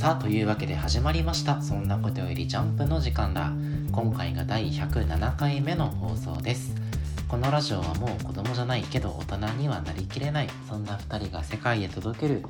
[0.00, 1.60] さあというわけで始まりました。
[1.60, 3.52] そんなことよりジャンプの時間だ。
[3.92, 6.74] 今回が第107回目の放送です。
[7.28, 10.48] このラジオはもう子供じゃないけど大人にはなりきれない。
[10.66, 12.42] そんな2人が世界へ届ける。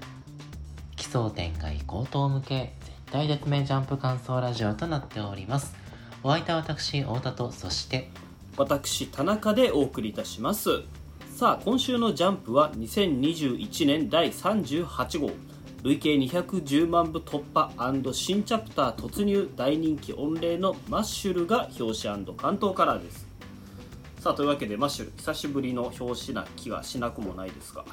[0.95, 5.74] 奇想天外高等向け絶対絶命ジャンプ感想ラジオとなっております。
[6.22, 8.10] お相手は私太田とそして
[8.56, 10.82] 私田中でお送りいたします。
[11.35, 15.49] さあ今週のジャンプは2021年第38号。
[15.83, 17.73] 累計210万部突破
[18.12, 23.27] 新チャプター突入大人気御礼のマッシュルが表紙関東カラーです。
[24.19, 27.86] さあというわけでマッシュル久しぶりの表紙な気がしなくもないですが、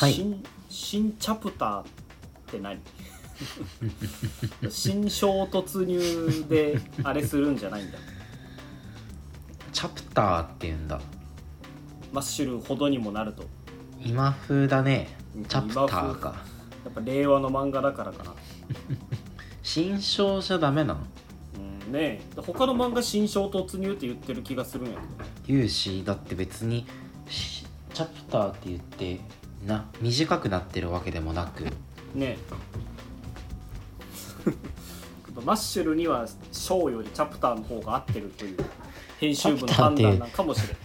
[0.00, 0.12] はい。
[0.12, 1.84] 新新チャプターっ
[2.48, 2.78] て何？
[4.68, 7.96] 新章突入であれするんじゃないんだ。
[9.72, 11.00] チャプターっていうんだ。
[12.12, 13.44] マッシュルほどにもなると。
[14.04, 16.34] 今風だねチャプターか。
[16.84, 18.34] やっぱ令和の漫画だからかな。
[19.62, 21.00] 新章じゃダメなの？
[21.84, 22.22] うんねえ。
[22.36, 24.98] 他の漫画新章突入って言ってる気がするんや
[25.46, 26.86] け有志だって別に
[27.28, 29.20] しチャプターって言って
[29.66, 31.64] な短くなってるわけでもなく。
[31.64, 31.70] ど
[32.14, 32.38] ねえ。
[35.44, 38.56] マッシュルには章よりチャプターの方が合ってるという
[39.18, 40.76] 編集部の判断なんかもしれ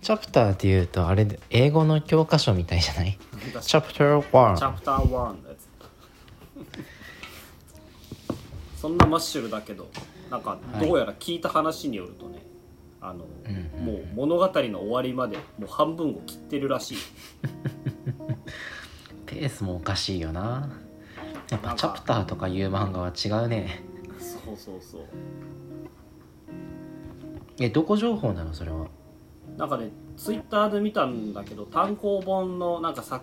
[0.00, 3.18] チャプターって言うとあれで英語の教科書みたいじゃないない？
[3.60, 5.68] チャプターチ1ャプター1のやつ。
[8.80, 9.88] そんなマッシュルだけど
[10.30, 12.42] なんかどうやら聞いた話によるとね、
[13.00, 13.48] あの、う
[13.80, 16.98] んもう物語の終わりまでもう半分を切ってるらしい。
[19.26, 20.70] ペースもおかしいよな。
[21.50, 23.82] やっぱチャプターとかいう漫画は違うね。
[24.18, 25.02] そうそうそう。
[27.60, 28.86] えどこ情報なのそれは？
[29.56, 33.22] なんかねツイッターで見たんだけど単行本のなんかさ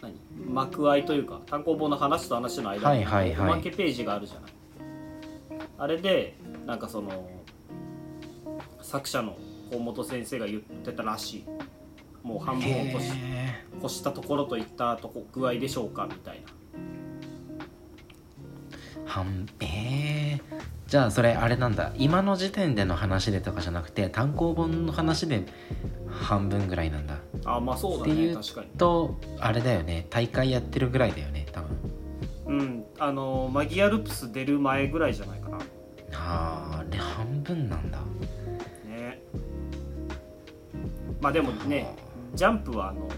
[0.00, 0.14] 何？
[0.48, 4.52] 幕合というか単行本の話と話の間におまけページがあるじゃない？
[5.78, 7.28] あれでなんかその
[8.80, 9.36] 作者の
[9.70, 11.44] 河本先生が言ってたらしい。
[12.22, 16.48] もう半分を越しへ越したところといったとこ具合でしょうかみたいな。
[16.48, 16.61] ー
[19.04, 20.40] 半えー、
[20.86, 21.92] じゃあそれあれなんだ。
[21.96, 25.44] 今の時点での話でとかじゃなくて単行本の話で
[26.08, 27.16] 半分ぐらいなんだ。
[27.44, 30.06] あまあそうだっていうね確かにとあれだよね。
[30.10, 31.70] 大会やってるぐらいだよね多分。
[32.46, 35.58] うんあのマギアルプス出る前ぐらいじゃないかな。
[36.14, 37.98] あーあれ半分なんだ。
[38.86, 39.22] ね。
[41.20, 41.94] まあでもね
[42.34, 43.08] ジャンプはあの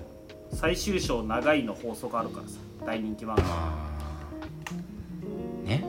[0.53, 3.94] 最終章長いの放送があるからさ大人気漫画
[5.65, 5.85] ね。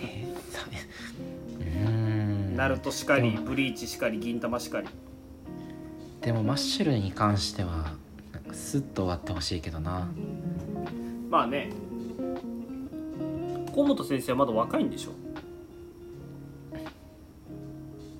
[0.00, 0.66] えさ
[1.60, 4.88] うーんナルトしかりブリーチしかり銀魂しかり。
[6.20, 7.92] でもマッシュルに関しては
[8.32, 10.08] なんかスッと終わってほしいけどな。
[11.30, 11.70] まあね。
[13.74, 15.12] 河本先生はまだ若いんでしょ？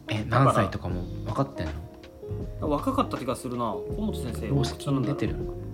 [0.09, 1.67] え何歳とかも分かってん
[2.61, 2.71] の？
[2.71, 3.75] 若かった気がするな。
[3.97, 5.68] 河本先生公式に出てるるのかな？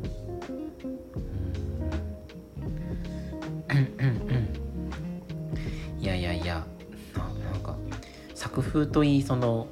[8.75, 9.69] 風といいその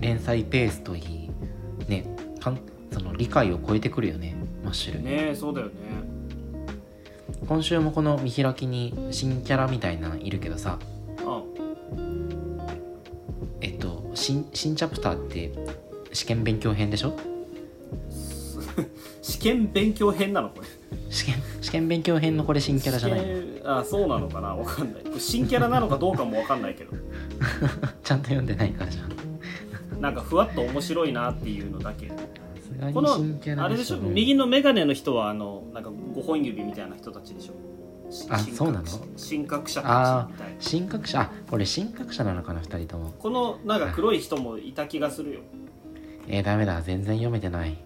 [0.00, 1.30] 連載ペースといい
[1.88, 2.04] ね
[2.40, 2.58] かん
[2.92, 4.34] その理解を超えてくるよね
[4.64, 5.72] マッシュル、ねそうだよね。
[7.48, 10.78] 今週もこの見開きに新キャラみたいなのいるけどさ。
[11.26, 11.42] あ
[13.60, 15.52] えっと新新チャプターって
[16.12, 17.16] 試験勉強編でしょ？
[19.22, 20.66] 試験勉強編なのこれ。
[21.08, 23.20] 試験試験勉強編のこれ新キャラじゃない
[23.64, 24.54] あそうなのかな？
[24.54, 25.02] わかんない。
[25.18, 26.90] 新キャラなのかどうかもわかんないけど
[28.10, 30.00] ちゃんと読んでないからじゃん。
[30.00, 32.10] なんかふわっと面白いなっていうのだけ。
[32.92, 33.14] この
[33.62, 33.98] あれでしょ？
[33.98, 38.10] うん右の眼鏡の人はあのなんか5本指みたいな人たちでしょ？
[38.12, 38.86] しあそうなの？
[39.16, 40.56] 神格者たあちみたいな。
[40.58, 41.20] 新格者。
[41.20, 43.12] あこれ新格者なのかな2人とも。
[43.16, 45.40] このなんか黒い人もいた気がするよ。
[46.26, 46.82] えー、ダメだ。
[46.82, 47.76] 全然読めてない。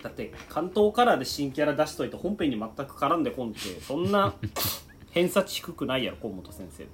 [0.00, 4.32] だって関東カラーで新キャラ出しといて本編に全く絡んでこんってそんな
[5.10, 6.86] 偏差値低くないやろ河本先生。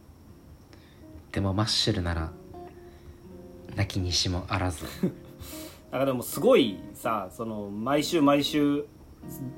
[1.32, 2.32] でもマッシュルなら
[3.75, 4.84] 泣きにしもあらず。
[5.02, 5.11] だ
[5.90, 8.84] からでもすごいさその毎週毎週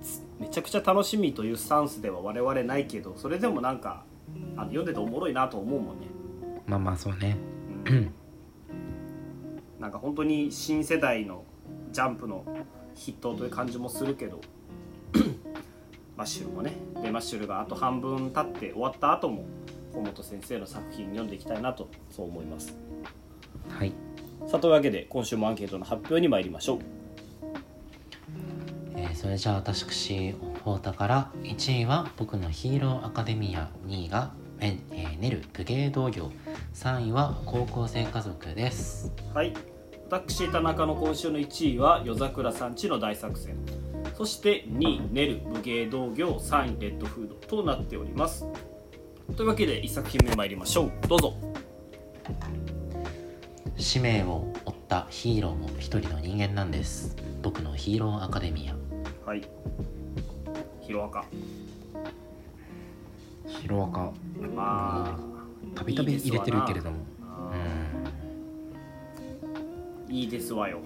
[0.01, 4.05] すめちゃくちゃ楽しみというスタンスでは我々ないけどそれでもなんか
[4.57, 6.07] あの読んでておもろいなと思うもんね、
[6.67, 7.37] まあまあそうね。
[7.87, 8.13] うん。
[9.79, 11.45] なんか本当に新世代の
[11.93, 12.45] ジャンプの
[12.95, 14.41] 筆頭という感じもするけど
[16.17, 16.73] マッシュルもね。
[17.03, 19.45] でマッシュルがあと半分経って終わった後も
[19.93, 22.75] 河本先生の作品読んでいきたいなとそう思います。
[23.69, 23.93] はい。
[24.47, 26.79] さあというわけで今週もアンケートの発表に参りましょう。
[28.95, 36.31] えーそれじゃあ私太田から1位は僕のヒーローアカデミア2位がええーネル武芸道業
[36.75, 39.13] 3位は高校生家族です。
[39.35, 39.53] はい。
[40.09, 43.57] 私田中の今週の1位は夜桜さんちの大作戦
[44.17, 48.47] そして2位ネル武芸道業3位レッドフードとなっております。
[49.37, 50.93] というわけで1作品目参りましょう。
[51.07, 51.35] どうぞ。
[53.77, 57.15] 使命を追ったヒーローも一人の人間なんです。
[57.43, 59.29] 僕のヒーローアカデミア。
[59.29, 59.43] はい。
[60.81, 61.23] ヒロアカ。
[63.47, 64.13] ヒーローアカ。
[64.55, 65.19] まあ
[65.75, 66.97] たびたび入れてるけれども。
[70.09, 70.79] いいですわよ。
[70.79, 70.83] ん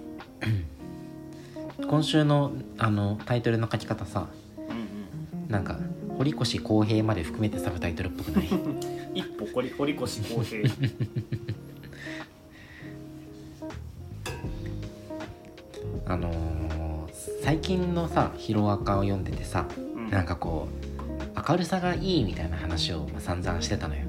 [1.89, 5.77] 今週のあのタイトルの書き方さうんなんか
[6.17, 8.47] 堀越康平まで含めてサブタイトルっぽくない？
[8.47, 8.79] う ん
[9.13, 10.69] 一歩堀堀越康平。
[16.07, 16.71] あのー
[17.43, 20.09] 最近のさヒロアカを読んでてさうん。
[20.09, 20.67] なんかこ
[21.35, 24.01] う明るさがいいみたいな話をまあ散々してたのよ。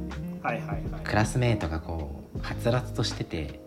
[0.43, 0.81] はいはいはい。
[1.05, 3.61] クラスメートがこうはつらつとしてて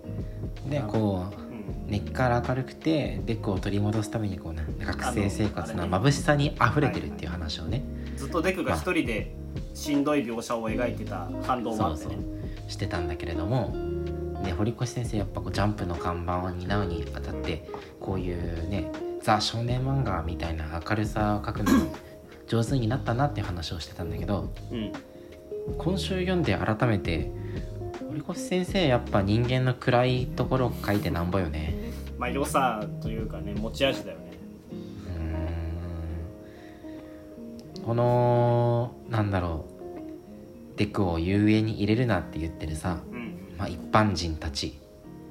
[0.70, 1.45] でこううん
[1.88, 7.84] 根っから明るくてデクを取り戻すためにこう学生生活の眩しさに溢れてるっていう話をね。
[8.16, 9.36] ずっとデクが一人で
[9.74, 12.12] しんどい描写を描いてた反動もあそうそう。
[12.14, 12.36] ってね
[12.68, 13.76] してたんだけれども
[14.44, 18.92] で堀越先生やっぱこうジャンプの看板を担うにあたってこういうね
[19.22, 21.86] ザ少年漫画みたいな明るさを描くのが
[22.48, 24.92] 上手になったなっていう話をしてたんだけどうん。
[25.78, 27.32] 今週読んで改めて
[28.16, 31.76] 堀越先生やっぱ人間の暗いところを描いてなんぼよね。
[32.18, 34.32] まあ良さというかね持ち味だよね。
[34.72, 37.84] うーん。
[37.84, 39.66] このなんだろ
[40.76, 43.56] うデクを遊泳に入れるなって言ってるさ、うん。
[43.58, 44.80] まあ、一般人たち。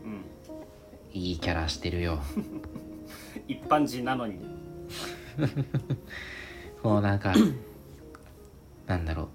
[0.04, 1.18] うん。
[1.18, 2.20] いいキャラしてるよ。
[3.48, 4.40] 一般人なのに。
[6.82, 7.32] こうなんか
[8.86, 9.28] なんだろう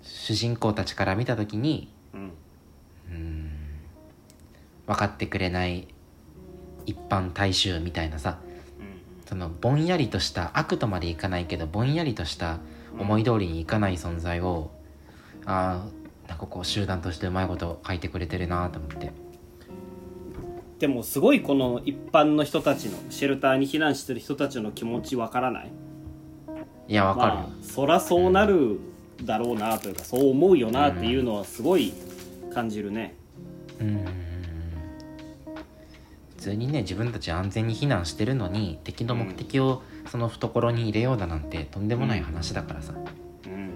[0.00, 2.32] 主人公たちから見た時にうん
[3.10, 3.50] うーん。
[4.86, 5.88] 分かってくれない
[6.84, 8.38] 一般大衆みたいなさ
[8.78, 8.82] う
[9.24, 12.60] んそのぼんやりとした悪とまでいかないけどぼんやりとした
[12.98, 14.70] 思い通りにいかない存在を、
[15.44, 15.84] あ
[16.26, 19.12] あなんかこう集団としてうまいこと書いてくれてるなと思って。
[20.78, 25.72] でもすごいこの一般の人たちのシェルターに避難してる人たちの気持ちわからない？
[26.88, 28.78] いやわかるよ、まあ、そらそうなる
[29.22, 31.92] だろうなというかそう思うよなっていうのはすごい
[32.56, 33.14] 感じるね。
[33.78, 34.04] うん
[36.36, 42.94] 普通にね自分たち安全に避難してるのに敵の目的をその懐に入れようだなんてとんでもない話だからさ、
[43.46, 43.72] うん。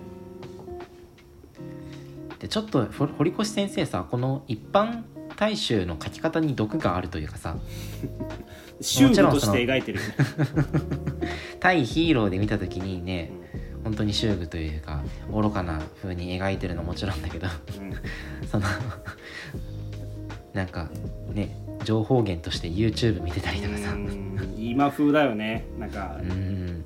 [2.39, 5.03] でちょっとほ堀越先生さこの一般
[5.37, 7.59] 大衆の書き方に毒があるというかさ。
[8.81, 10.01] シュールとして描いてる
[11.61, 13.31] 対ヒーローで見た時にね
[13.85, 17.47] 本当にシューグというか愚かな風に描いてるのもちろんだけど
[17.79, 17.95] うん。
[18.47, 18.67] その
[20.53, 20.89] なんか
[21.33, 23.93] ね情報源として YouTube 見てたりとかさ。
[23.93, 24.55] うん。
[24.59, 25.65] 今風だよね。
[25.79, 26.85] なんかうん。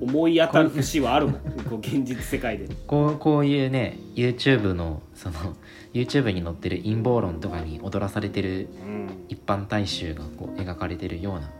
[0.00, 1.40] 思い当たる節はあるもん。
[1.68, 2.68] こう現実世界で。
[2.86, 5.56] こうこういうね YouTube のその
[5.92, 9.24] YouTube に載ってる陰謀論とかに踊らされてるうん。
[9.28, 11.50] 一般大衆がこう描かれてるような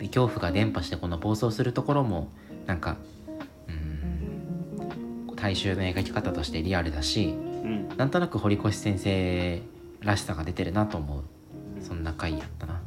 [0.00, 2.32] で恐怖が伝播してこの暴走するところも
[2.66, 2.96] なんか
[3.68, 7.88] うん大衆の描き方としてリアルだしうん。
[7.96, 9.62] なんとなく堀越先生
[10.00, 11.24] らしさが出てるなと思う。
[11.82, 12.80] そんな回やったな。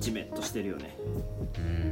[0.00, 0.96] じめっとしてるよね。
[1.58, 1.90] うん。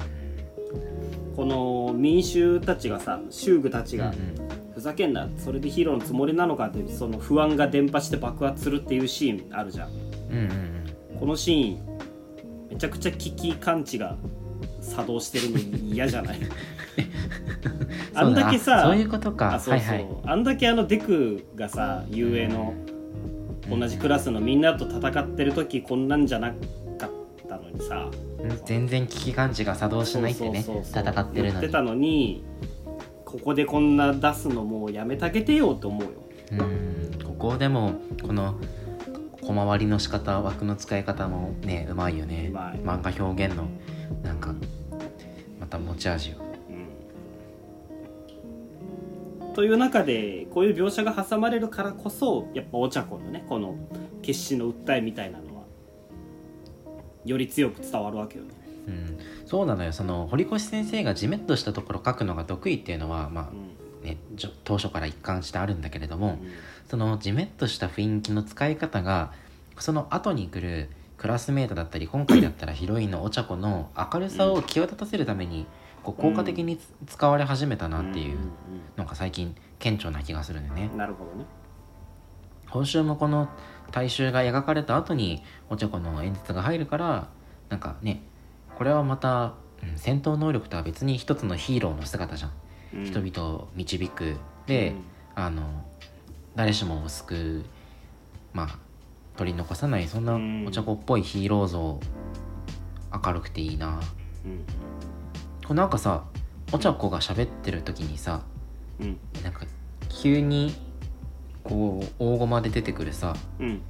[1.37, 9.90] この民衆たちがさ衆具たちがうんふざけんなそれでヒーローのつもりなのかってその不安が伝播して爆発するっていうシーンあるじゃん。
[9.90, 10.42] うんうん
[11.12, 11.18] うん。
[11.18, 12.00] このシーン
[12.70, 14.16] めちゃくちゃ危機感知が
[14.90, 16.38] 作動してるのに嫌じゃない？
[18.14, 19.54] あんだけさそういうことか。
[19.54, 20.09] あそうそう、はいはい。
[20.26, 22.75] あんだけあのデクがさ遊泳の
[23.70, 27.11] 同じクラスのみんなと戦ってる時こんなんじゃなかっ
[27.49, 28.11] たのにさ。
[28.42, 28.61] うん。
[28.64, 31.52] 全然危機感知が作動しないってね戦ってるのに。
[31.52, 32.44] 言ってたのに
[33.25, 36.09] ここでこんな出すのもうやめてあげてよって思うよ。
[36.52, 37.25] うん。
[37.25, 37.92] ここでも
[38.26, 38.56] この
[39.42, 42.50] 小回りの仕方枠の使い方もねうまいよね。
[42.85, 43.68] 漫画表現の
[44.23, 44.55] なんか
[45.59, 46.35] また持ち味を。
[49.49, 49.55] うん。
[49.55, 53.76] という中でこういう描写が挟まれるからこそやっぱお茶子のねこの
[54.23, 55.62] 決死の訴えみたいなのは
[57.25, 58.50] より強く伝わるわけよね。
[58.87, 59.93] うん、そうなのよ。
[59.93, 63.47] その堀越先生がじめっとしたところ書くのが得意っていうのは、まうん。
[63.47, 63.71] あ
[64.02, 66.50] ね、じょ当初から一貫してあるんだけれども、うん。
[66.88, 69.33] そのじめっとした雰囲気の使い方が
[69.79, 70.88] その後に来る
[71.20, 75.66] クラスメートだったり今回だったらヒロインのお茶子の明るさを際立たせるために
[76.02, 78.38] こう効果的につ使われ始めたなっていう
[78.96, 80.88] のが最近顕著な気がするんだよね。
[80.90, 81.44] うんなるほどね。
[82.70, 83.50] 今週もこの
[83.90, 87.28] 大衆が描かれた後にお茶子の演説が入るから
[87.68, 88.22] なんかね
[88.78, 92.52] これはまた、うん戦闘能力とは別に一つのヒーローの姿じゃん、
[92.94, 93.04] うん。
[93.04, 94.36] 人々を導く。
[94.66, 94.94] で、
[95.34, 95.84] あの
[96.54, 97.64] 誰しもを救う。
[98.54, 98.89] まあ
[99.40, 100.66] 取り残さないそんなうん。
[100.68, 101.99] お茶子っぽいヒーロー像
[103.25, 103.99] 明るくていいな。
[104.44, 104.59] うん。
[105.66, 106.25] これなんかさ
[106.73, 108.42] お茶子が喋ってる時にさ
[109.00, 109.18] うん。
[109.42, 109.62] なんか
[110.11, 110.75] 急に
[111.64, 113.80] こう大駒で出てくるさうん。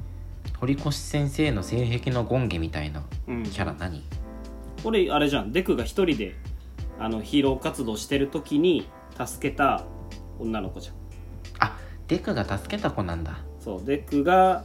[0.60, 3.42] 堀越先生の性癖の権下みたいなうん。
[3.42, 4.04] キャラ何？
[4.84, 5.50] これあれじゃん。
[5.50, 6.36] デクが一人で
[7.00, 8.86] あのヒーロー活動してる時に
[9.18, 9.84] 助けた
[10.38, 10.94] 女の子じゃん。
[11.58, 11.76] あ
[12.06, 13.40] デクが助けた子なんだ。
[13.58, 14.64] そうデクが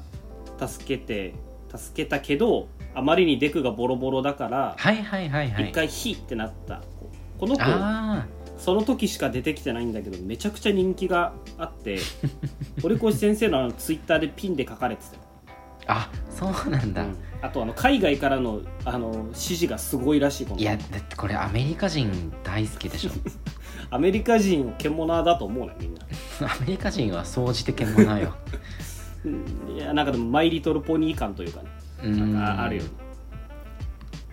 [0.58, 1.34] 助けて
[1.76, 5.70] 助けたけどあまりにデクがボロボロだからはいはいはいはい。
[5.70, 6.82] 一回ヒーってなった。
[7.40, 8.26] 子この子あ
[8.58, 12.00] その時しか出てきてないんだけどめちゃくちゃ人気があって
[12.82, 15.16] 堀越先生のあのツイッターでピンで書かれてた。
[15.18, 15.22] よ
[15.88, 17.18] ああそうなんだ、うん。
[17.42, 23.12] あとあの海外からのあの支持がすごいらしいこのいやだってこれアメリカ人大好きでしょ。
[23.92, 26.00] アメリカ人を獣だと思うねみんな。
[26.50, 28.34] アメリカ人は総じて獣よ。
[28.54, 28.60] うん
[29.74, 31.70] いやなんかでもマイリトルポニー感というかね。
[32.04, 32.34] なん。
[32.34, 32.90] んかあるよね。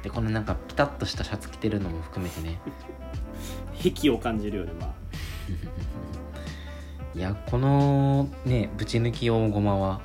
[0.02, 2.58] でこのなんかピタッとしたシャツ着てるのも含めてね。
[3.94, 4.92] 癖を感じるよねまあ。
[7.18, 10.00] いやこのねぶち抜き大駒は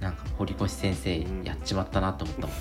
[0.00, 1.44] なんか堀越先生うん。
[1.44, 2.56] やっちまったなと思ったもん、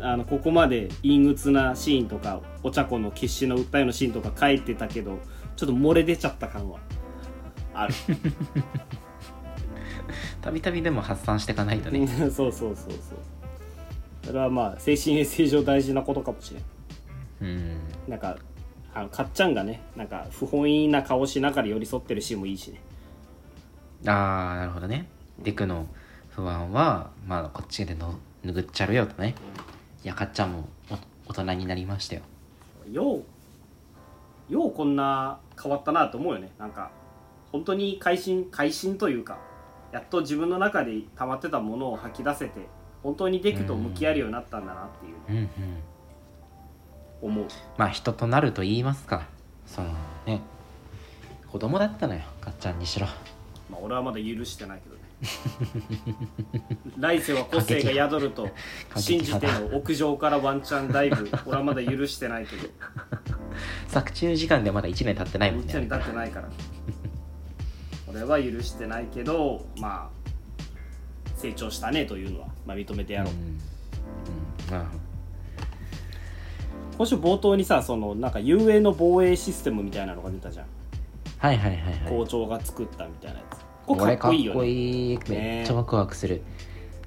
[0.12, 5.18] あのここまで陰鬱なシーンとかお茶子の決死の訴えのシーンとか書いてたけど
[5.56, 6.78] ちょっと漏れ出ちゃった感は
[7.74, 7.94] ある
[10.42, 12.06] たびたびでも発散していかないとね。
[12.10, 12.96] そうそうそうそう。
[14.24, 17.50] それはまあ精神衛生上大事なことかもしれん。
[17.50, 17.78] うん。
[18.08, 18.36] なんか
[18.92, 22.80] あのかっちゃんがねなんか不本意な顔しながら寄り添ってるシーンもいいしね。
[24.06, 25.08] ああなるほどね。
[25.38, 25.86] デクの
[26.30, 29.36] 不安はまあこっちでの拭っちゃるよとね。
[30.04, 32.22] いやかっちゃんもお大人になりましたよ。
[32.90, 33.22] よ
[34.50, 36.50] うようこんな変わったなと思うよね。
[36.58, 36.90] なんか
[37.52, 39.38] 本当に会心会心というか
[39.92, 42.66] やっと自分の中で溜まってたものを吐き出せて
[43.02, 44.88] 本当にデクと向き合えるようになったんだなっ
[45.26, 45.38] ていう。
[45.38, 45.48] うんうん。
[47.20, 47.46] 思う。
[47.76, 49.26] まあ人となると言いますか。
[49.66, 49.90] その
[50.26, 50.40] ね。
[51.50, 52.20] 子供だったのよ。
[52.40, 53.06] かっちゃんにしろ。
[53.70, 55.02] まあ俺はまだ許してないけどね。
[56.98, 58.48] 来世は個性が宿ると
[58.96, 62.68] 信じての屋上からワンチャンダイブ 俺はまだ許してないけど。
[63.88, 66.48] 作中時間でまだ1年経ってないもん1年ね経ってないから
[68.12, 70.22] 俺は許してないけどまあ
[71.36, 73.58] 成長したねというのは、まあ、認めてやろう、うん、うん、
[74.70, 75.12] まあ
[76.98, 80.66] 今週冒頭にさそのなんか遊泳の防衛システムみたいなのが出たじゃん。
[81.38, 82.10] はいはいはいはい。
[82.10, 83.56] 校長が作ったみたいなやつ。
[83.86, 85.18] これかっこいいよね。
[85.28, 86.42] めっちゃワクワクする、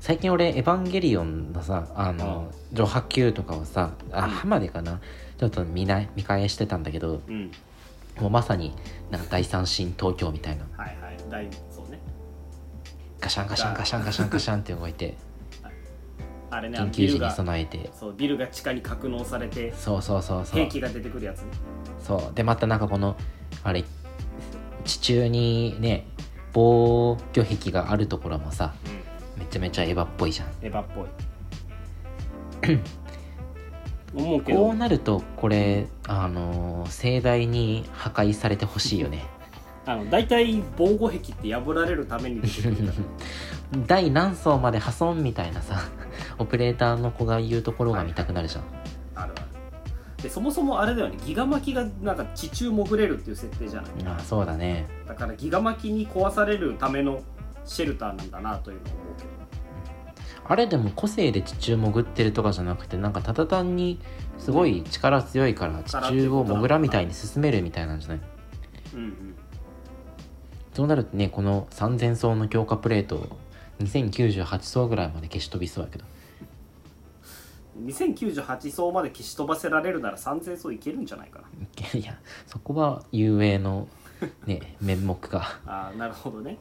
[0.01, 4.29] 最近俺「エヴァンゲリオン」のさあの上波球とかをさあうん。
[4.31, 5.00] 浜でかな。
[5.38, 7.51] ちょっと見な見返してたんだけどうん
[8.19, 8.74] もうまさに
[9.12, 10.65] なんか第三新東京みたいな。
[10.77, 11.17] はいはい。
[11.29, 12.00] 大そうね。
[13.19, 14.60] ガシャンガシャンガシャンガシャンガシャン。
[14.62, 15.17] って動いて。
[16.51, 17.89] あれねあ緊急時に備えて。
[17.93, 20.60] そうビルが地下に格納されてそうそうそうそう。
[20.60, 21.48] 兵器が出てくるやつね。
[22.00, 22.36] そう。
[22.36, 23.15] でまたなんかこの
[23.63, 23.84] あれ
[24.86, 26.07] 地中にね
[26.53, 28.74] 防御壁があるところもさ
[29.36, 30.51] うめちゃめちゃエヴァっぽいじゃんん。
[30.62, 32.79] エヴァっぽい
[34.13, 34.59] 思うけど。
[34.59, 39.25] こうなるとこれあのー盛大に破壊されてほしいよね。
[39.88, 42.41] あの大体防護壁って破られるために
[43.88, 45.79] 第何層まで破損みたいなさ
[46.39, 48.63] オペレーターの子が言うところが見たくなるじゃん、
[49.15, 49.45] あるある。
[50.24, 51.17] でそもそもあれだよね。
[51.25, 53.91] ギガ巻きがなんか地中潜れるっていう設定じゃない？
[54.07, 54.88] ああそうだね。
[55.07, 57.21] だからギガ巻きに壊されるための
[57.65, 59.29] シェルターなんだなというのを思うけど
[60.47, 63.99] あれでも個性で地中潜ってるとかじゃなくてなんかただ単に
[64.37, 68.19] すごい力強いから地中をモグラみたいに進めるみたいなんじゃない？
[68.93, 69.35] うんうん。
[70.73, 73.27] そうなるとねこの3000層の強化プレート
[73.79, 76.05] 2098層ぐらいまで消し飛びそうやけど。
[77.83, 81.99] 2098層まで消し飛ばせられるなら3000層いけるんじゃないかな。
[81.99, 83.87] いやそこは遊泳の
[84.45, 85.41] ね 面目が。
[85.65, 86.57] ああなるほどね。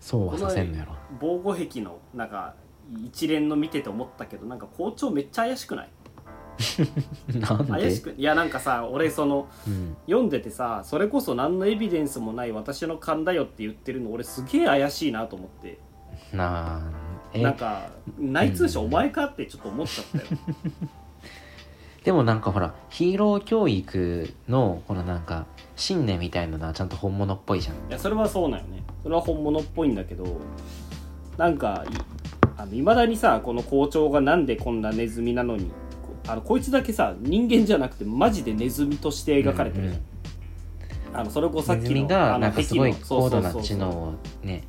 [0.00, 0.94] そうはさせんのやろ。
[1.20, 2.54] 防護壁のなんか
[3.06, 5.90] 一連の見てて思ったけどなんか校長めっちゃ怪しくない？
[7.68, 9.96] 怪しくいやなんかさ俺そのうん。
[10.06, 15.78] 読んでてさそれこそ何のエビデンスもない私の勘だよって言ってるの俺すげえ怪しいなと思って。
[16.32, 16.80] な
[17.34, 20.38] なんか内通者お前かってちょっと思っちゃったよ、
[22.04, 25.46] でもなんかほらヒーロー教育のこのなんか
[25.76, 27.74] 信念みたいなのはちゃんと本物っぽいじゃん。
[27.74, 28.82] いやそれはそうなんよね。
[29.02, 30.24] それは本物っぽいんだけど
[31.38, 31.84] なんか
[32.64, 35.70] いあの未だにさこの校長がなんでこんなネズミなのに
[36.02, 39.90] こあのこいつだけさ人間じゃなくてマジでネズミとして描かれてる。
[39.90, 44.64] じゃん、あのそれこそさっきのあのすごい壁の高度な知能をね。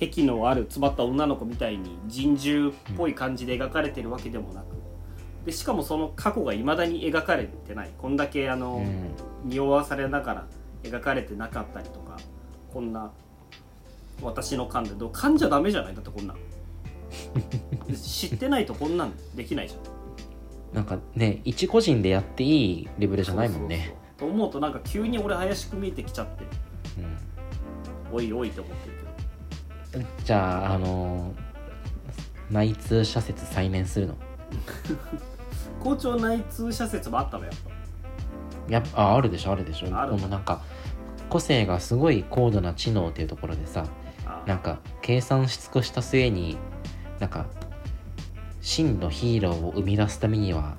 [0.00, 4.64] 癖のある詰まった女の子みたいに人獣っぽい感じで描かれてるわけでもなく。
[5.46, 7.90] でしかもその過去がいまだに描かれてない。
[7.96, 9.48] こんだけあの、うん。
[9.48, 10.46] 匂わされながら
[10.82, 12.16] 描かれてなかったりとか
[12.72, 13.12] こんな
[14.20, 15.94] 私の勘でどう噛んじゃダメじゃない？
[15.94, 16.34] だってこんな。
[16.34, 16.36] ん
[17.94, 20.74] 知ってないとこんなんできないじゃん。
[20.74, 23.94] なんかね一個人でやっていいレベルじゃないもんね。
[24.16, 26.44] と思うとなんか急に俺怪しく見えてきちゃって。
[28.10, 28.16] うん。
[28.16, 28.96] おいおいって思ってる
[29.92, 30.04] けど。
[30.24, 31.52] じゃああのー
[32.50, 34.14] 内通者説再燃するの。
[35.82, 38.72] 校長内通者説もあったのやっぱ。
[38.72, 39.96] やっぱああるでしょあるでしょ。
[39.96, 40.62] あるこのなんか
[41.30, 43.86] 個性がすごい高度な知能っていうところでさ
[44.26, 44.42] あ。
[44.46, 46.58] なんか計算し尽くした末に
[47.22, 47.46] なんか
[48.60, 50.74] 真のヒーローを生み出すためには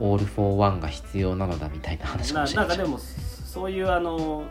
[0.00, 2.68] オール・フォー・ワンが必要なのだみたいな話かなもしれない。
[2.68, 4.46] なんかでもそういうあの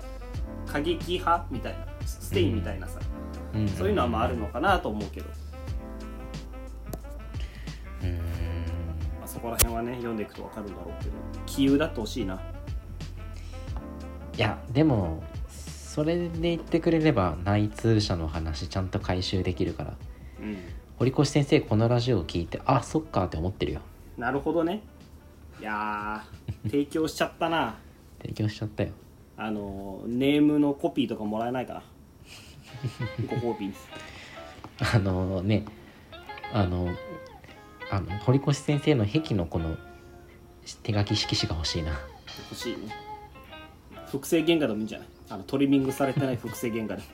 [0.66, 3.02] 過激派みたいなステインみたいなさ、
[3.54, 3.68] うん。
[3.68, 5.28] そういうのはまああるのかなと思うけど、
[8.04, 8.16] うーん。
[8.16, 8.22] ま
[9.26, 11.16] あ、そこら辺はね読んでいくと分かるんだろうけど
[11.48, 12.40] 杞憂だってほしいな。
[14.38, 19.94] いやでもそれで言ってくれれば内通者の話ちゃんと回収できるから
[20.42, 20.58] うん。
[20.98, 23.82] 堀越先生このラジオを聞いてあそっかって思ってるよ。
[24.18, 24.82] なるほどね。
[25.60, 27.76] いやー提供しちゃったな。
[28.22, 28.90] 提供しちゃったよ。
[29.38, 31.84] あのネームのコピーとかもらえないかな。
[33.28, 33.74] ご褒美に。
[34.94, 35.66] あのね
[36.54, 36.90] あの
[37.92, 39.76] あの堀越先生の壁のこの
[40.84, 41.92] 手書き色紙が欲しいな。
[42.52, 42.94] 欲しいね。
[44.08, 45.08] 複製原画でもいいんじゃない？
[45.30, 47.02] あのトリミングされてない複製原画で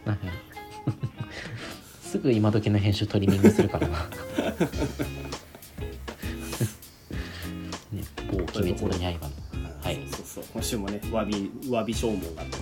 [2.17, 3.97] すぐ今時の編集トリミングするからな。
[7.91, 9.31] ね某鬼滅の刃の。
[9.83, 10.01] はい。
[10.09, 12.57] そうそう今週もね詫び詫び証文があって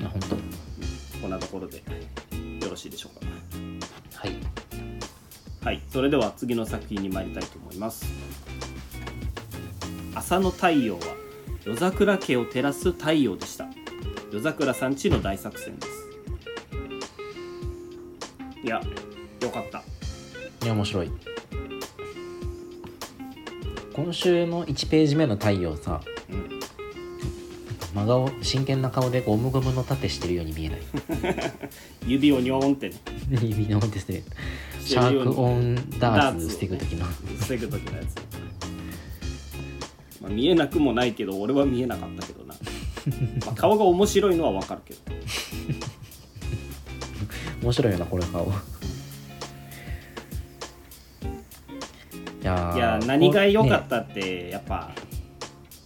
[0.00, 0.36] いや本当。
[1.20, 1.76] こんなところで
[2.60, 3.26] よろしいでしょうか。
[4.14, 4.32] はい。
[5.62, 5.80] はい。
[5.88, 8.04] それでは次の作品に参りたいと思います。
[10.12, 11.02] 朝の太陽は
[11.64, 13.68] 夜桜家を照らす太陽でした。
[14.32, 15.95] 夜桜さんちの大作戦です
[18.66, 18.80] いや
[19.42, 19.78] よかった。
[19.78, 21.10] いや面白い。
[23.92, 26.60] 今週の1ページ目の太陽さうん。
[27.94, 30.80] 真顔真剣な顔でゴムゴムの盾してるように見えない。
[32.08, 32.96] 指をニョーンってね。
[33.40, 34.24] 指のですね
[34.84, 37.06] シャークオンダーツ防ぐ時の。
[37.38, 38.16] 防ぐ時のやつ、
[40.20, 42.54] まあ、見えなくもないけど俺は見えなかったけどな、
[43.46, 45.00] まあ、顔が面白いのはわかるけど
[47.66, 48.46] 面白いよなこれ顔。
[48.46, 48.48] い
[52.44, 54.92] やーいや何が良かっねたってやっぱ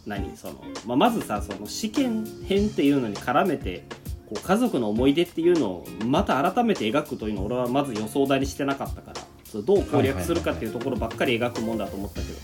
[0.05, 3.85] 何その、まあ、まずさその試験編っていうのに絡めて
[4.29, 12.39] こう家族の思い出っていうのをまた改めて描くというのを俺はまず予想だにしてなかったからそれどう攻略するかっていうところばっかり描くもんだと思ったけど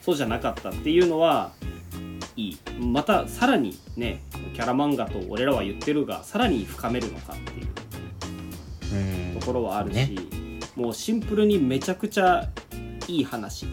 [0.00, 1.50] そうじゃなかったっていうのは
[2.36, 2.58] いい。
[2.78, 4.22] またさらにね
[4.54, 7.66] キャラ漫画と俺らは言ってるがさらに深めるのかっていう
[9.46, 10.14] ころはあるし、ね
[10.74, 12.50] もうシンプルにめちゃくちゃ
[13.08, 13.66] いい話。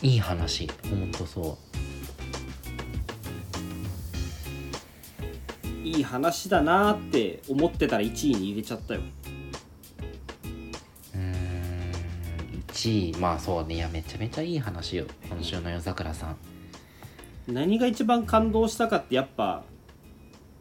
[0.00, 0.70] いい話。
[0.88, 1.58] ほんとそ
[5.84, 9.00] いい話だなーって思ってたら1位に入れちゃったよ。
[11.14, 11.34] うん。
[12.68, 13.16] 1位。
[13.18, 13.74] まあそうね。
[13.74, 15.06] いやめちゃめちゃいい話よ。
[15.28, 16.36] 今週の夜桜さん。
[17.46, 19.64] 何が一番感動したかってやっぱ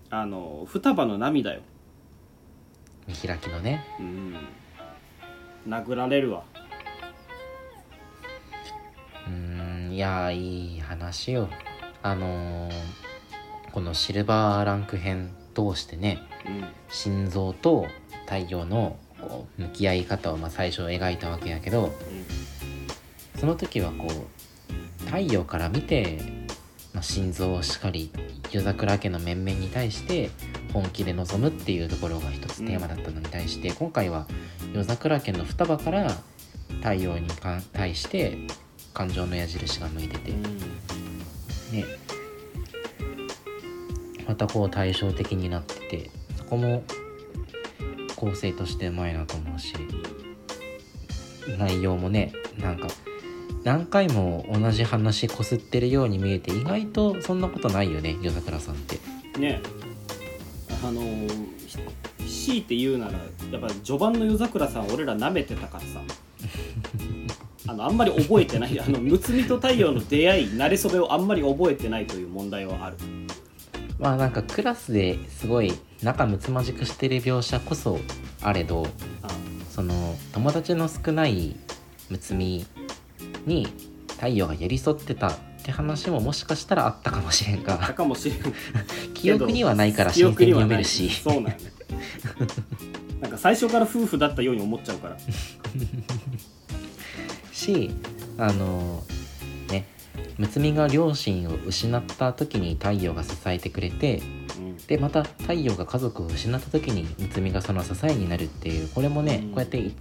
[0.10, 1.62] あの双葉の涙よ
[3.08, 3.84] 見開きのね。
[4.00, 4.36] うん。
[5.68, 6.44] 殴られるわ。
[9.28, 11.50] うーんいやいい話よ。
[12.04, 13.08] あのー
[13.78, 17.86] このシルバーランク編通してねうん心臓と
[18.26, 21.94] 太陽のこう向き合い方をまあ最初描いたわけやけど
[23.40, 26.18] その時はこう太陽から見て、
[26.92, 28.12] まあ、心臓をしっかり
[28.52, 30.32] 夜桜家の面々に対して
[30.74, 34.28] 本気で臨むっていうところが一つテーマだったのに対して、今回は
[34.74, 36.10] 夜桜家の双葉から
[36.82, 38.38] 太陽にか対して
[38.94, 40.44] 感情の矢印が向いてて、うん。
[41.72, 41.86] ね。
[44.28, 46.84] またこう対照的になっててそこも
[48.16, 49.74] 構成としてうまいなと思うし
[51.58, 52.88] 内容もねなんか
[53.64, 59.00] 何回も同じ話こすってるように見えて意外とそんなことないよね夜桜さんって。
[59.40, 59.62] ね
[60.84, 61.02] あの
[62.26, 66.02] 強いて言うならやっぱり序盤の夜桜さん俺ら舐めてたからさ。
[67.70, 68.80] あのあんまり覚えてない。
[68.80, 72.98] あのむつみと太陽の出会い慣れ初めをあんまり覚えてないという問題はある。
[74.00, 78.00] まあなんかクラスですごい仲睦まじくしてる描写こそ
[78.42, 78.88] あれど
[79.24, 79.28] あ
[79.70, 81.56] その友達の少ない
[82.10, 82.66] 睦み
[83.46, 83.68] に
[84.10, 88.40] 太陽が寄り添ってたって話ももしかしたらあったかもしれんだがかもしれん
[89.18, 91.10] 記憶にはないから記新鮮に読めるし。
[91.10, 91.58] そうなんよね
[93.22, 95.18] なんか最初から夫婦だったように思っちゃうから。
[97.52, 97.92] し
[98.38, 99.04] あの
[99.70, 99.88] ね
[100.38, 104.22] 睦みが両親を失った時に太陽が支えてくれて
[104.58, 104.78] うん。
[104.78, 109.50] でまた太陽が家族を失った時に睦みがその支えになるっていうこれもね、うん。
[109.50, 109.92] こうやって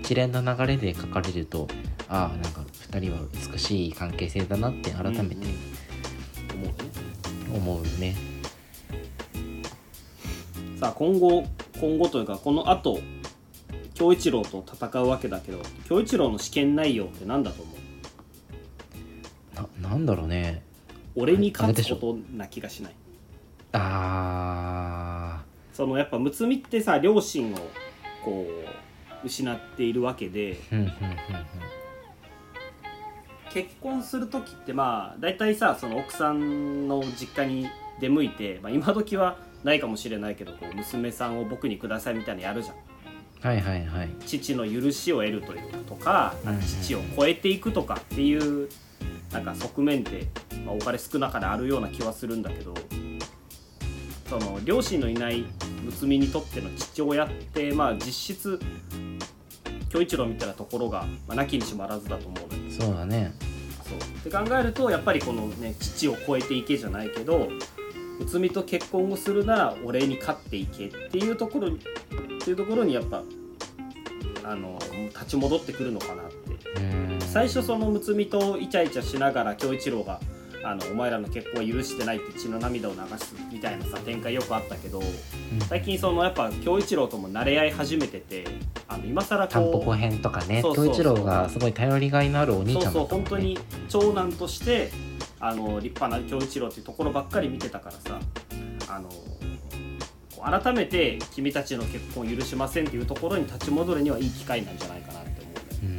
[0.00, 1.68] 一連の流れで書かれると
[2.08, 3.18] ああなんか2人は
[3.52, 5.46] 美しい関係性だなって改めて
[6.54, 6.74] 思うね。
[7.54, 8.31] 思うよね。
[10.82, 11.44] さあ今後
[11.80, 12.98] 今後というかこの後
[13.94, 17.72] 京一郎と戦うわけだけど京一郎の試験内容って何だと思
[19.54, 19.84] う？
[19.84, 20.64] ななんだろうね。
[21.14, 22.94] 俺に勝つことな気がしない。
[23.70, 27.56] あそのやっぱ睦みってさ両親を
[28.24, 28.44] こ
[29.22, 30.58] う失っているわけで
[33.54, 37.68] 結婚する時ってまあ大体さその奥さんの実家に
[38.00, 42.76] 出向いて、まあ、今時はないかもしれないけどこう娘さんを僕にくださいみたいなのやるじゃん。
[43.40, 44.10] はいはいはい。
[44.26, 46.60] 父の許しを得るというとかうんうん。
[46.60, 48.68] 父を超えていくとかっていう
[49.32, 50.28] なんか側面って、
[50.64, 52.74] まあ、多かれ少なかれあるような気はするんだけど
[54.28, 55.44] その両親のいない
[55.84, 58.60] 睦みにとっての父親ってまあ実質
[59.88, 62.70] 京一郎みたいなところが、まあ、なきにしもあらずだと思うのよ。
[62.70, 63.34] そうだね。
[63.84, 63.98] そう。
[63.98, 67.48] って考えるとやっぱりこのね父を超えていけじゃないけど
[68.24, 71.78] 睦みと結婚をするなら俺に勝っていけっていうところにっ
[72.44, 73.22] ていうところにやっぱ
[74.44, 74.78] あの
[75.10, 76.42] 立ち戻ってくるのかなって。
[77.32, 80.20] 最初その睦みとイチャイチャしながら京一郎が
[80.62, 85.60] あのお前らの結婚は許してないって血の涙を流すみたいなさ展開よくあったけどうん。
[85.66, 88.44] 最近そのやっぱ京一郎とも慣れ合い始めてて
[88.86, 93.30] あの今更こうタンポポ編とかねそうそうそう京一郎がすごい頼りがいのあるお兄ちゃんだそうそうったもんね。
[93.30, 93.58] 本当に
[93.88, 94.90] 長男として
[95.44, 98.20] あの立派な京一郎っていうところばっかり見てたからさ
[98.88, 99.10] あの
[100.40, 105.98] 改めて君たちの結婚を許しませんっていうところに立ち戻るにはいい機会なんじゃないかなって思うね。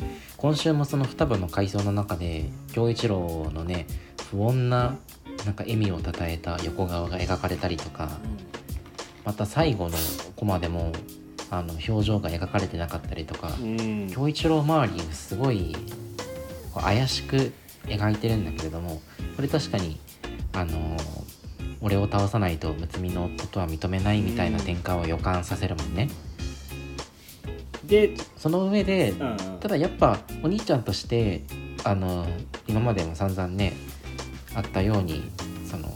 [0.00, 0.06] うん。
[0.38, 3.86] 今週もその双葉の回想の中で京一郎のね
[4.30, 4.96] 不穏な
[5.44, 8.08] なんか笑みをたたえた横顔が描かれたりとか
[9.26, 9.96] また最後の
[10.36, 10.92] コマでも
[11.50, 14.10] あの表情が描かれてなかったりとかうん。
[14.10, 15.76] 京一郎周りすごい
[16.74, 17.52] 怪しく
[17.86, 19.00] 描いてるんだけれども
[19.36, 19.98] これ確かに
[20.52, 20.96] あの
[21.80, 26.10] 俺を倒さないと睦みのことは認めないみたいな展開を予感させるもんね。
[27.84, 29.36] で、その上でうんうん。
[29.60, 31.42] ただやっぱお兄ちゃんとして
[31.84, 32.26] あの
[32.68, 33.72] 今までも散々ね
[34.54, 35.30] あったように
[35.64, 35.88] その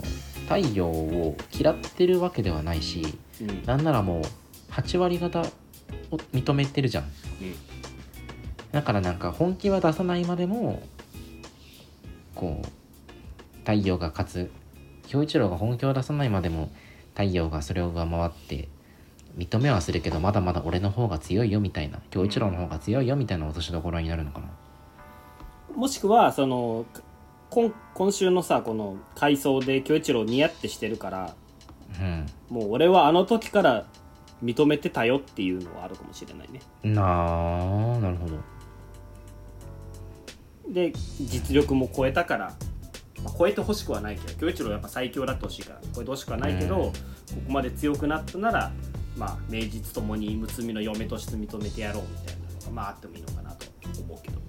[0.49, 3.63] 太陽を嫌ってるわけではないしうん。
[3.65, 4.21] なんならもう
[4.71, 5.43] 8割方を
[6.33, 7.05] 認めてるじゃん。
[8.71, 10.81] だからなんか本気は出さないまでも
[12.35, 14.51] こう太陽が勝つ
[15.07, 16.69] 京一郎が本気を出さないまでも
[17.13, 18.67] 太陽がそれを上回って
[19.37, 24.47] 認めはするけどまだまだ俺の方が強いよみたいな京一郎の方が強いよみたいな落としどころになるのかな？
[25.75, 26.85] もしくはその
[27.49, 31.35] 今今週のさこの回想で京一郎ニヤってしてるから
[31.99, 32.25] うん。
[32.49, 33.85] もう俺はあの時から
[34.43, 36.59] 認めてたよっていうのはあるかもしれないね。
[36.83, 38.37] なあなるほど
[40.73, 42.53] で実力も超えたから、
[43.23, 46.91] まあ超えてほしくはないけど京一郎やっぱ最強だってほしいから超えてほしくはないけど、うん。
[46.91, 46.91] こ
[47.47, 48.71] こまで強くなったなら
[49.17, 53.65] まあ名実ともに睦みの嫁として認めてやろうみたいなのがまああってもいいのかなと
[54.01, 54.45] 思うけど。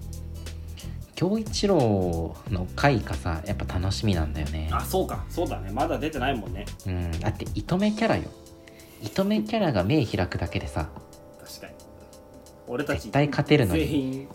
[1.15, 4.69] 京一郎の回がさやっぱ楽しみなんだよね。
[4.71, 5.25] あそうか。
[5.29, 5.71] そうだね。
[5.71, 6.65] まだ出てないもんね。
[6.85, 7.11] うん。
[7.19, 8.29] だって糸目キャラよ。
[9.01, 10.89] 糸目キャラが目開くだけでさ。
[11.43, 11.73] 確かに。
[12.67, 13.79] 俺たち絶対勝てるのに。
[13.79, 14.27] 全員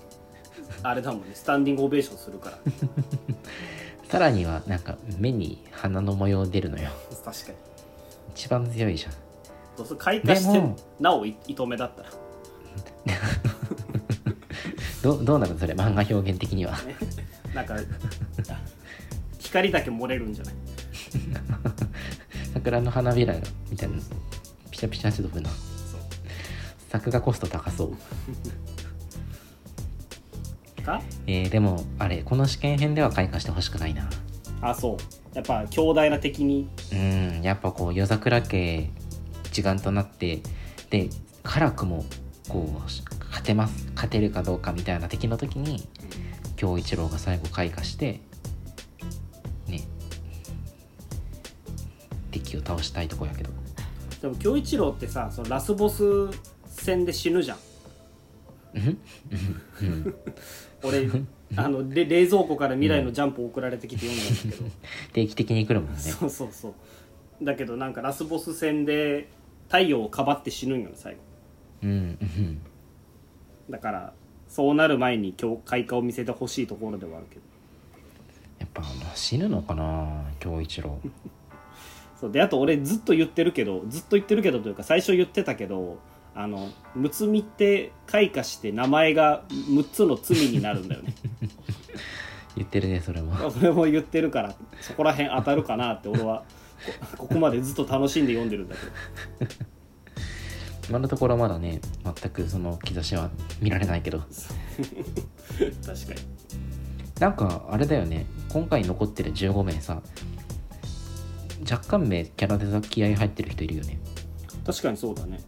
[0.83, 1.31] あれだもんね。
[1.35, 2.59] スタンディングオベーションするから。
[4.09, 6.91] さらにはなんか目に鼻の模様出るのよ。
[7.25, 7.59] 確かに。
[8.35, 9.13] 一番強いじゃん。
[9.77, 10.63] どうする開花して
[11.01, 12.11] なおい糸目だったら。
[15.03, 16.73] どどうなるのそれ漫画表現的には。
[16.83, 16.95] ね。
[17.55, 17.79] なんかあ
[19.39, 20.55] 光だけ漏れるんじゃない？
[22.55, 23.41] 桜の花びらが
[23.71, 23.97] みたいな
[24.71, 25.51] ピシャピシャって飛ぶな
[26.91, 27.97] 作画コスト高そう
[30.83, 31.01] か？
[31.27, 34.09] えー、でもあれこの試験編では開花してほしくないな。
[34.61, 34.97] あそう。
[35.35, 36.69] やっぱ強大な敵に。
[36.93, 38.91] うんやっぱこう夜桜家
[39.45, 40.41] 一丸となって
[40.91, 41.09] で
[41.43, 42.05] 辛くも
[42.49, 42.81] こう
[43.29, 45.89] 勝てます勝てるかどうかみたいな敵の時に
[46.57, 48.21] 京一郎が最後開花して
[49.69, 49.81] ね。
[52.31, 53.51] 敵を倒したいとこやけど。
[54.21, 56.05] でも京一郎ってさそのラスボス
[56.67, 57.59] 戦で死ぬじゃん
[60.83, 61.09] 俺
[61.57, 64.71] あのれ冷蔵庫から未来のジャンプ送られてきて読んだんだけど、
[65.13, 65.99] 定期的に来るもんね。
[65.99, 66.75] そうそうそ
[67.41, 67.45] う。
[67.45, 69.29] だけどなんかラスボス戦で
[69.69, 71.21] 太陽をかばって死ぬんよね最後。
[71.83, 71.91] うん。
[71.91, 72.59] うん。
[73.69, 74.13] だから
[74.49, 77.43] そうなる前に今日開花を見せてほしいところではあるけど。
[78.59, 78.83] やっぱ
[79.15, 80.99] 死ぬのかな京一郎。
[82.19, 82.33] そう。
[82.33, 85.99] であと俺ずっと言ってるけどずっと言ってるけどというか最初言ってたけど
[86.35, 91.15] あのむつみって開花して名前が6つの罪になるんだよね。
[92.57, 93.51] 言ってるねそれも。
[93.51, 96.45] それも言ってるからそこら辺当たるかなって俺は
[97.17, 98.77] こここまでずっと楽しんで読んでるんだ
[99.39, 99.53] けど。
[100.89, 104.19] 今のところまだね全くその兆しは見られないけど。
[104.19, 106.21] 確かに。
[107.21, 110.03] なんかあれだよね今回残ってる15名さ
[111.71, 114.01] 若干名キャラデザ気合入ってる人いるよね。
[114.67, 115.41] 確かにそうだね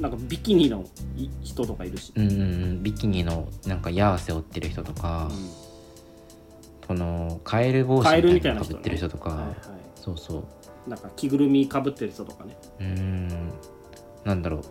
[0.00, 0.84] なんかビキニの
[1.16, 5.50] い人とかいるし、うんビキニのなんか矢背負ってる人とか、うん。
[6.88, 9.56] このカエル帽子みたいなかぶってる人とか、はいはい。
[9.96, 10.44] そうそ
[10.86, 10.90] う。
[10.90, 12.56] なんか着ぐるみかぶってる人とかね。
[12.80, 13.28] うーん。
[14.24, 14.62] なんだろう。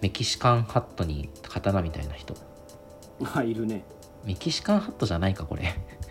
[0.00, 2.34] メキシカンハットに刀みたいな人。
[3.34, 3.84] あいるね。
[4.24, 5.62] メキシカンハットじゃないかこれ。
[5.62, 5.66] い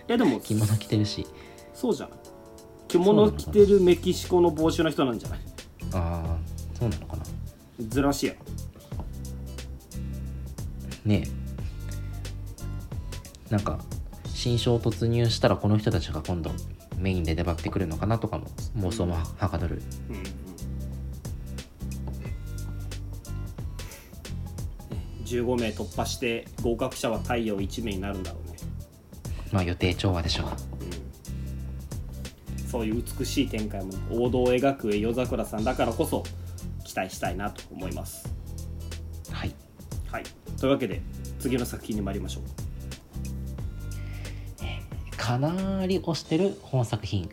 [0.07, 1.27] やでも 着物着てるし。
[1.73, 2.17] そうじゃない？
[2.87, 5.39] 着物着てるメキシコの帽子の人なんじゃない？
[5.93, 6.37] ああ
[6.77, 7.23] そうなのかな？
[7.87, 8.33] ずらしや。
[11.05, 11.29] ねえ。
[13.51, 13.79] なんか
[14.33, 16.51] 新章突入したらこの人たちが今度
[16.97, 19.81] メインで出張ってくるのかなとかも妄想もはかどる。
[20.09, 20.23] うんうん。
[25.25, 28.23] 15名突破して合格者は太陽1名になるん。
[28.23, 28.57] だろうね、
[29.51, 30.47] まあ予定調和でしょう
[32.59, 35.63] うん、そういう美しい展開も王道を描く夜桜さん。
[35.63, 36.29] だからこそ期
[36.97, 38.33] 待したいなと思います。
[39.31, 39.53] はい。
[40.11, 40.23] はい。
[40.59, 41.01] というわけで
[41.39, 42.43] 次の作品に参りましょう。
[45.15, 47.29] かなり推してる本作品。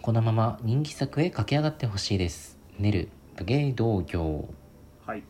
[0.00, 2.56] このまま人気作へ駆け上がってほしいです。
[2.78, 4.48] ネル武芸道業。
[5.04, 5.24] はい。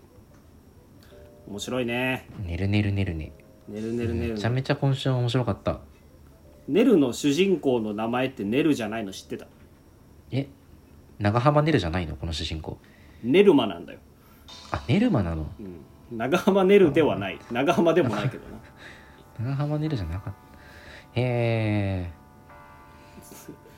[1.49, 2.29] 面白いね。
[2.45, 3.33] ねるねるねるね。
[3.69, 5.81] ねるねるねるめちゃめちゃ今週面白かった。
[6.69, 9.47] ネルの主人公の名前ってネルじゃないの知ってた？
[10.31, 10.49] え？
[11.19, 12.17] 長浜ねるじゃないの？
[12.17, 12.79] この主人公
[13.23, 13.99] ネルマなんだよ、
[14.71, 15.47] あネルマなの？
[16.11, 17.39] うん、長浜ネルではない。
[17.51, 18.59] 長浜でもないけどな。
[19.51, 20.35] 長浜ねるじゃなかっ
[21.15, 21.21] た。
[21.21, 22.11] へえ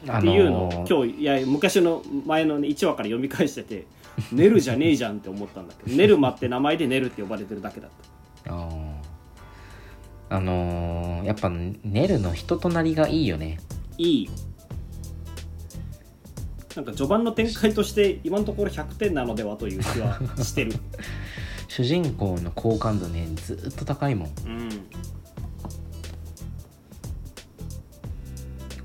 [0.18, 0.68] っていうの？
[0.68, 3.86] を今日いや昔の前の、ね、1話から読み返してて
[4.32, 7.90] 「ネルじゃねえじゃん」って思ったんだけどネルマって名前でネルって呼ばれてるだけだっ
[8.44, 8.52] た。
[8.54, 8.94] あー。
[10.30, 13.58] あのーやっぱネルの人となりがいいよね。
[13.98, 14.30] いい
[16.76, 20.72] なんか序盤の展開として今のところ100点なのではという気はしてる。
[21.68, 24.28] 主人公の好感度ねずーっと高いもん。
[24.46, 24.68] うん。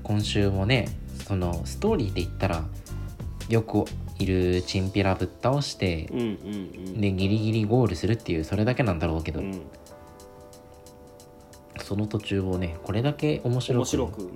[0.02, 0.88] 今週もね
[1.26, 2.64] そのストーリーで言ったら
[3.48, 3.84] よく
[4.18, 6.28] いるチンピラぶっ倒してうんうんう
[6.90, 7.00] ん。
[7.00, 9.60] でギリギリゴールするっていうそれだけなんだろうけど、うん。
[11.82, 14.30] その途中をねこれだけ面白く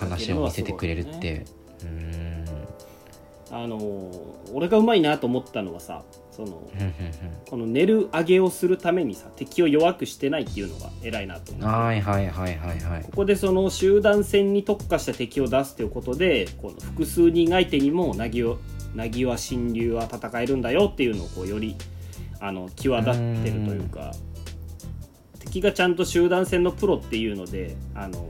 [0.00, 1.59] 話を見せてくれるってね
[3.50, 6.68] あのー俺がうまいなと思ったのはさその
[7.48, 11.62] この寝る上げをするためにさ敵を弱くしてないっていうのが偉いなと思う。
[11.62, 13.02] ふんはいはいはいはいはい。
[13.04, 18.56] ここでその集団戦に特化した敵を出すということでこの複数人相手にもなぎわ
[18.94, 21.76] なぎわ神竜は戦えるんだよっていうのをこうより
[22.40, 24.12] あの際立ってるというか
[25.38, 28.28] 敵がちゃんと集団戦のプロっていうのであの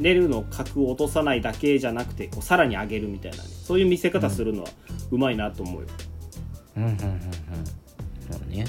[0.00, 4.68] ネルの格を落とさないだけじゃなくてこうさらに上げるみたいなねそういう見せ方するのは
[5.10, 5.88] うまいなと思うよ。
[6.76, 7.00] うんうんうんうん
[8.30, 8.66] そうね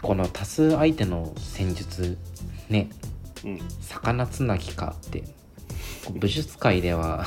[0.00, 2.16] この多数相手の戦術
[2.68, 2.88] ね
[3.44, 5.24] うん、魚つなぎかって
[6.12, 7.26] 武術界では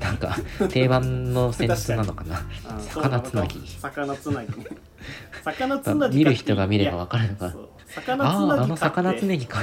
[0.00, 0.36] なんか
[0.70, 2.42] 定番の戦術なのかな
[2.80, 4.52] 魚つなぎ魚つなぎ
[5.44, 7.54] 魚つなぎ見る人が見れば分かるのか
[7.94, 9.26] 魚つあああのなぎか魚つって。
[9.26, 9.58] なぎか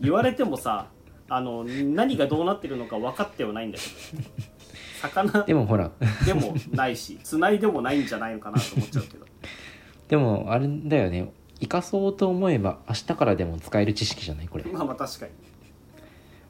[0.00, 0.86] 言われてもさ
[1.28, 4.22] あの何がどうなってるのか分かってはないんだけど。
[5.00, 5.90] 魚でもほら。
[6.26, 9.26] でもないしつないでもないんじゃないのかなと思っちゃうけど。
[10.08, 11.32] でもあれだよね。
[11.60, 14.64] 生かそうと思えば明日からでも使える知識じゃないこれ。
[14.64, 15.32] まあまあ確かに。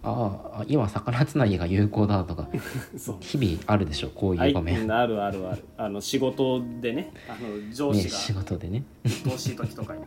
[0.02, 2.48] ああ今魚つなぎが有効だとか
[2.96, 3.16] そう。
[3.20, 5.64] 日々あるでしょこうはいいう場面、あるあるある。
[5.76, 8.84] あの仕事でねあの上ね、司仕が事でね。
[9.04, 10.04] 鬱陶しい時とかに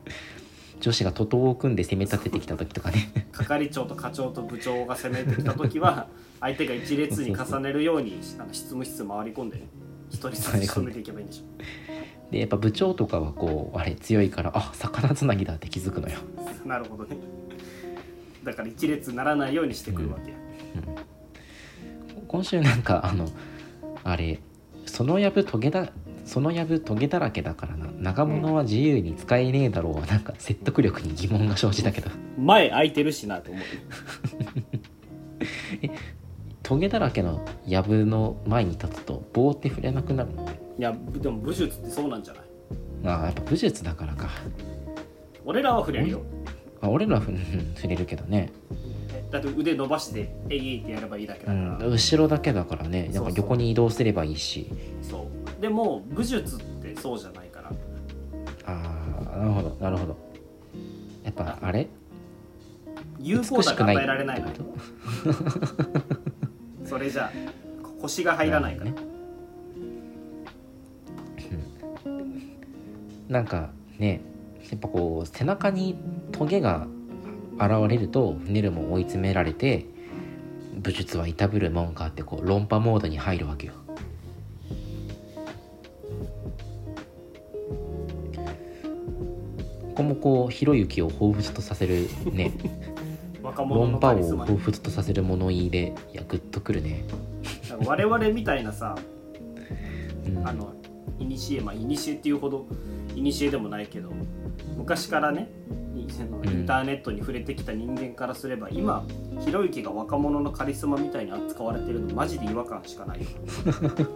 [0.84, 3.10] 女子が徒党を組んで攻め立ててきた時とかね。
[3.32, 6.08] 係長と課長と部長が攻めてきた時は
[6.42, 9.68] 相手が一列に重ねるようにあの執務室回り込んでね
[10.10, 11.44] 一人ずつ仕留めていけばいいんでし
[12.32, 16.18] でやっぱ部長とかはこうあれ強いからあ魚つなぎだって気づくのよ。
[16.66, 17.16] ょ なるほどね。
[18.44, 20.38] だから一列にならないようにしてくるわけや、
[22.28, 23.30] 今週なんかあの
[24.04, 24.42] あれ
[24.86, 25.94] そのやぶトゲだ
[26.26, 27.88] そのやぶトゲだらけだからな。
[28.00, 32.10] 長物は自由に使えねえだろうはなんか説得力に疑問が生じたけど。
[32.38, 33.64] 前空いてるしなと思う。
[36.64, 40.48] トゲだらけのやぶの前に立つと棒って触れなくなるの
[40.80, 42.44] いやでも武術ってそうなんじゃない？
[43.06, 44.30] ああやっぱ武術だからか。
[45.46, 46.22] 俺らは触れるよ。
[46.82, 47.26] あ俺らは
[47.76, 48.50] 触れるけどね、
[49.34, 53.10] だって腕伸ばしてえいってやればいいだけだうから、ん、後ろだけだからね。
[53.12, 54.70] なんか横に移動すればいいし。
[55.02, 55.62] そう。
[55.62, 57.72] でも武術ってそうじゃないから。
[58.68, 59.76] ああなるほど。
[59.82, 60.16] なるほど。
[61.24, 61.88] やっぱあれ？
[63.20, 64.50] 有効美しくない打が与えられないの
[66.86, 67.32] それじゃあ
[68.02, 68.98] 腰が入らないから、ね。
[73.28, 74.22] なんかね
[74.70, 75.96] やっぱこう背中に
[76.32, 76.86] トゲが
[77.60, 79.86] 現れるとネルも追い詰められて
[80.76, 83.74] 武術はいたぶるもんかってこう論破モードに入るわけよ。
[89.82, 92.52] ここもこうひろゆきを彷彿とさせるね。
[93.44, 97.04] 論破を彷彿とさせる物言いでいやグッとくるね、
[97.86, 98.96] 我々みたいなさ
[100.26, 100.74] うん、あの
[101.20, 102.66] イニシエまあイニシエっていうほど
[103.16, 104.12] イニシエでもないけど
[104.78, 105.50] 昔からね
[106.08, 109.06] いそのうんインターネットに触れてきた人間からすれば、今
[109.46, 113.28] ひろゆきが若者のカリスマみたいに扱われてるのマジで違和感しかないよ。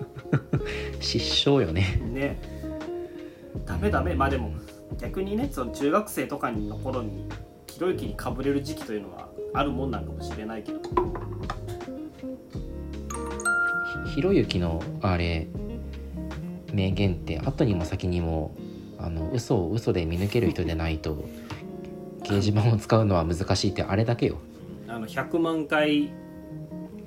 [1.00, 2.02] 失笑よね。
[2.12, 2.40] ね。
[3.66, 4.16] ダメダメ。
[4.16, 4.52] まあでも
[5.00, 7.28] 逆にねその中学生とかの頃に
[7.68, 10.80] ひろゆきにかぶれる時期というのはあるもんなんかもしれないけど。
[14.06, 15.48] ひひろゆきのあれ
[16.74, 18.56] 名言って後にも先にも
[19.00, 21.24] あの嘘を嘘で見抜ける人でないと
[22.28, 24.38] 掲示板を使うのは難しいってあれだけよ。
[24.88, 26.12] あの100万回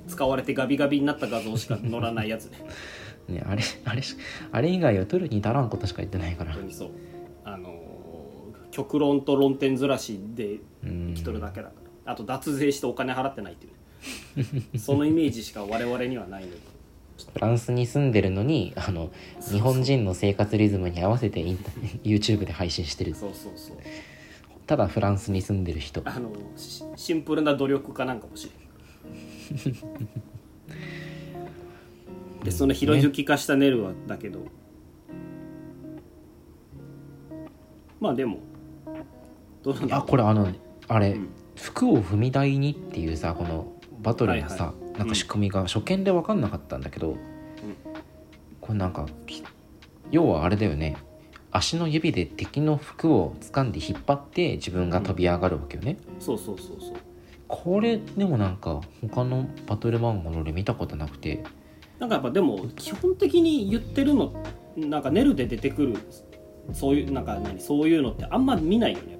[0.07, 2.59] 使われてガビガビになった画像しか載らないやつね。
[3.29, 4.17] ねあれあれし
[4.51, 6.53] あれ以外は取るに足らんことしか言ってないから。
[6.53, 6.91] 本当にそう。
[7.45, 7.81] あのー
[8.71, 11.73] 極論と論点ずらしでうん生きとるだけだか
[12.05, 12.13] ら。
[12.13, 14.63] あと脱税してお金払ってないっていうね。
[14.79, 16.57] そのイメージしか我々にはないので
[17.35, 21.71] フランスに住んでるのにあの日本人の生活リズムに合わせてインタ
[22.03, 23.15] YouTube で配信してる。
[23.15, 23.77] そうそうそう
[24.71, 26.01] ただフランスに住んでる人。
[26.05, 28.49] あのしシンプルな努力家なんかもし
[29.59, 29.75] れん。
[32.45, 34.47] でそのひろゆき化したネルはだけど、
[37.99, 38.39] まあでも
[39.65, 40.05] どうなんだろう。
[40.05, 40.49] あこれあの
[40.87, 41.29] あれ、うん。
[41.57, 44.99] 服を踏み台にっていうさこのバトルのさ、はいはい。
[45.01, 47.17] なんか仕組みが初見で分かんなかったんだけど、
[48.61, 49.43] これなんかき
[50.13, 50.97] 要はあれだよね
[51.53, 56.97] 足の指で敵の服を掴んで引っ張って自分が飛び上がるわけよね、そうそうそうそう。
[57.49, 61.43] これでもなんか他のバトル漫画の俺見たことなくて。
[61.99, 64.33] なんかやっぱでも基本的に言ってるの
[64.77, 65.97] なんかネルで出てくる
[66.73, 69.20] そういうなんか何そういうのってあんま見ないよね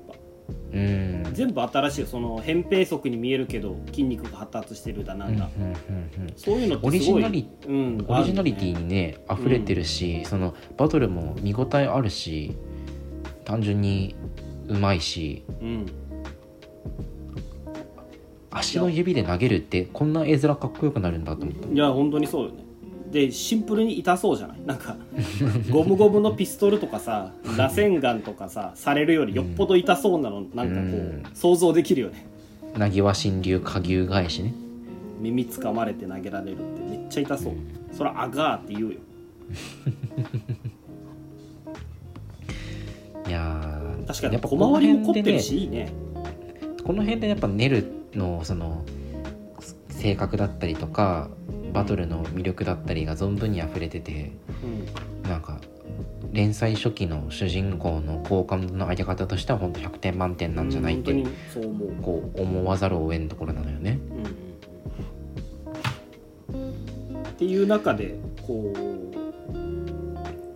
[0.73, 1.35] うーん。
[1.35, 6.33] 全部新しいその扁平足に見えるけど筋肉が発達してるだなんだ、うんうんうんうん。
[6.37, 12.57] そういうのってオリジナリうん、オリジナリティにね溢れてるし、そのバトルも見応えあるし
[13.45, 14.15] 単純に
[14.69, 15.87] うまいしうん。
[18.51, 21.69] 足の指で投げるってこんな絵面かっこよくなるんだと思った。
[21.69, 22.65] いや本当にそうよね
[23.11, 24.59] でシンプルに痛そうじゃない？
[24.65, 24.97] なんか
[25.71, 30.85] ゴムゴムのピストルとかさ螺旋丸とかさされるよりよっぽど痛そうなのなんかこうん。
[30.85, 32.27] う想像できるよね。
[32.77, 34.55] なぎわ神流下牛返しね。
[35.21, 37.55] 耳掴まれて投げられるってめっちゃ痛そう。
[37.93, 38.97] それあがーって言うよ。
[43.27, 45.93] いやー確かにやっぱ小回りも凝ってるしいいね。
[46.85, 47.85] この辺でやっぱネル
[48.15, 48.85] のその
[50.01, 51.29] 性格だったりとか
[51.75, 54.33] バトルの魅力だったりが存分に溢れてて
[54.65, 55.29] うん。
[55.31, 55.61] なんか
[56.33, 61.27] 連載初期の主人公の好感度の上げ方としては本当100点満点なんじゃないってう
[61.63, 61.93] 思う。
[62.03, 63.99] こう思わざるを得んところなのよね。
[66.53, 67.21] うん。
[67.21, 68.15] っていう中で
[68.47, 68.79] こう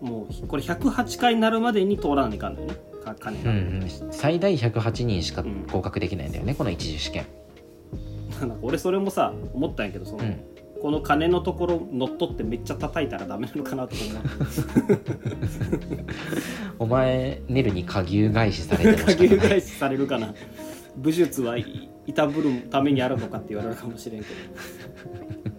[0.04, 2.76] もうこれ108回になるまでに通らないかんのよね。
[3.44, 3.88] うんうん。
[4.10, 7.26] 最大108人しか合格できないんだよね、この一次試験
[8.40, 10.40] なんか俺それもさ思ったんやけどその、うん。
[10.82, 14.02] この金のところ乗っ取ってめっちゃ叩いたらダメなのかなとか
[16.78, 20.34] 思 お前ネルに下牛返しされうても仕下牛返しされるかな。
[20.96, 25.54] 武術はいいたぶるためにあるのかって言われるかもしれんけど。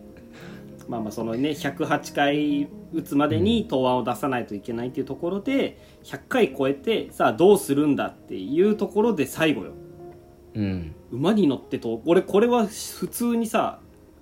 [0.88, 9.72] まあまあそのね108回打つまでに答案を出さないといけないっていうところで100回超えてさあどうするんだっていうところで最後よ。
[10.54, 13.80] うん馬に乗ってと俺これは普通にさ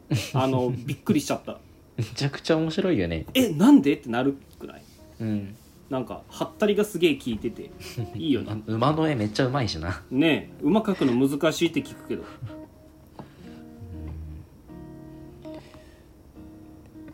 [0.34, 1.60] あのびっくりしちゃった。
[1.98, 3.26] めちゃくちゃ面白いよね。
[3.34, 4.84] えなんでってなるくらい？
[5.20, 5.56] うん。
[5.90, 7.72] なんかはったりがすげえ効いてて。
[8.16, 8.48] いいよね。
[8.52, 10.04] あ 馬の絵めっちゃうまいしな。
[10.12, 12.24] ねえ馬描くの難しいって聞くけど。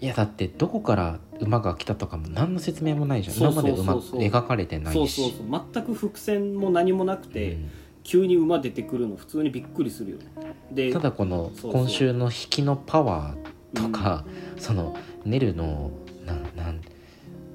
[0.01, 3.35] いやだってどこから馬が来たとかも何の説明もないじゃん。
[3.35, 4.01] そう今まで馬そう。
[4.01, 5.61] そう描かれてなそういしそうそう。
[5.73, 7.69] 全く伏線も何もなくて、うん
[8.09, 10.25] 急に馬出てくるの普通にびっくりするよね。
[10.71, 14.25] でただこの今週の引きのパワーとか、
[14.57, 15.91] そのネルの
[16.25, 16.81] なんなん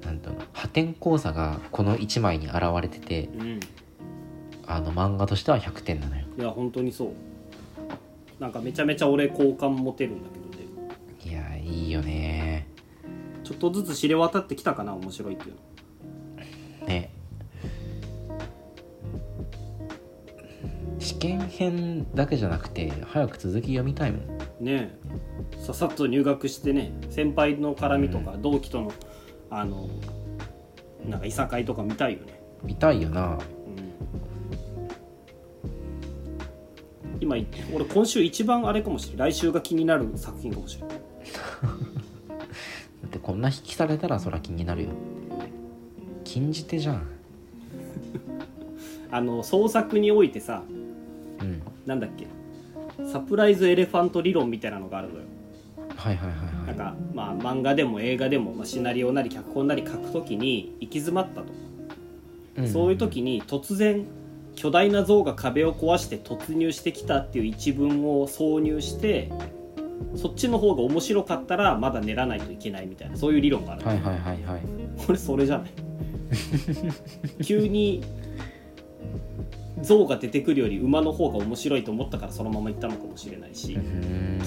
[0.05, 3.61] なんだろう破天荒さがこの1枚に現れててうん。
[4.65, 6.23] あの漫画としては100点なのよ。
[6.39, 7.11] いや本当にそう。
[8.39, 10.69] なんかめちゃめちゃ俺好感持てるんだけどね。
[11.25, 12.69] いやいいよね。
[13.43, 15.57] ちょっとずつ知れ渡ってきたかな面白いっていうの
[21.25, 24.21] 験編だけじゃなくて早く続き読みたいもん。
[24.61, 24.91] ねえ。
[25.59, 28.93] ささっと入学してね先輩の絡みとか、同期との
[29.51, 29.89] あの
[31.09, 33.39] なんかいさかいとか見たいよね、見たいよな。
[37.15, 37.37] うん、今
[37.75, 41.05] 俺今週一番あれかもしれない来週が気になる作品かもしれない だ
[43.07, 44.91] ってこんな引きされたらそら気になるよ。
[46.25, 47.09] 禁じ手じゃん。
[49.11, 50.63] あの創作においてさ
[51.45, 51.63] うん。
[51.87, 52.27] なんだっけ？
[53.13, 55.21] サプライズエレファント理論みたいなのがあるのよ。
[55.97, 56.67] はいはいはいはい。
[56.69, 61.43] なんかまあ漫画でも映画でも、まあ、シナリオなり脚本なり書くときに行き詰まった
[62.57, 62.69] と、ん。
[62.69, 64.05] そういう時に突然
[64.55, 69.31] 巨大な像が壁を壊して突入してきたっていう一文を挿入して
[70.15, 74.61] そっちの方が面白かったらまだ練らないといけないみたいなそういう理論がある、はいはいはいはい。
[75.05, 75.71] これそれじゃない？
[77.45, 78.03] 急に
[79.85, 83.79] 象が出てくるより馬の方が面白いと思ったからそのまま行ったのかもしれないし、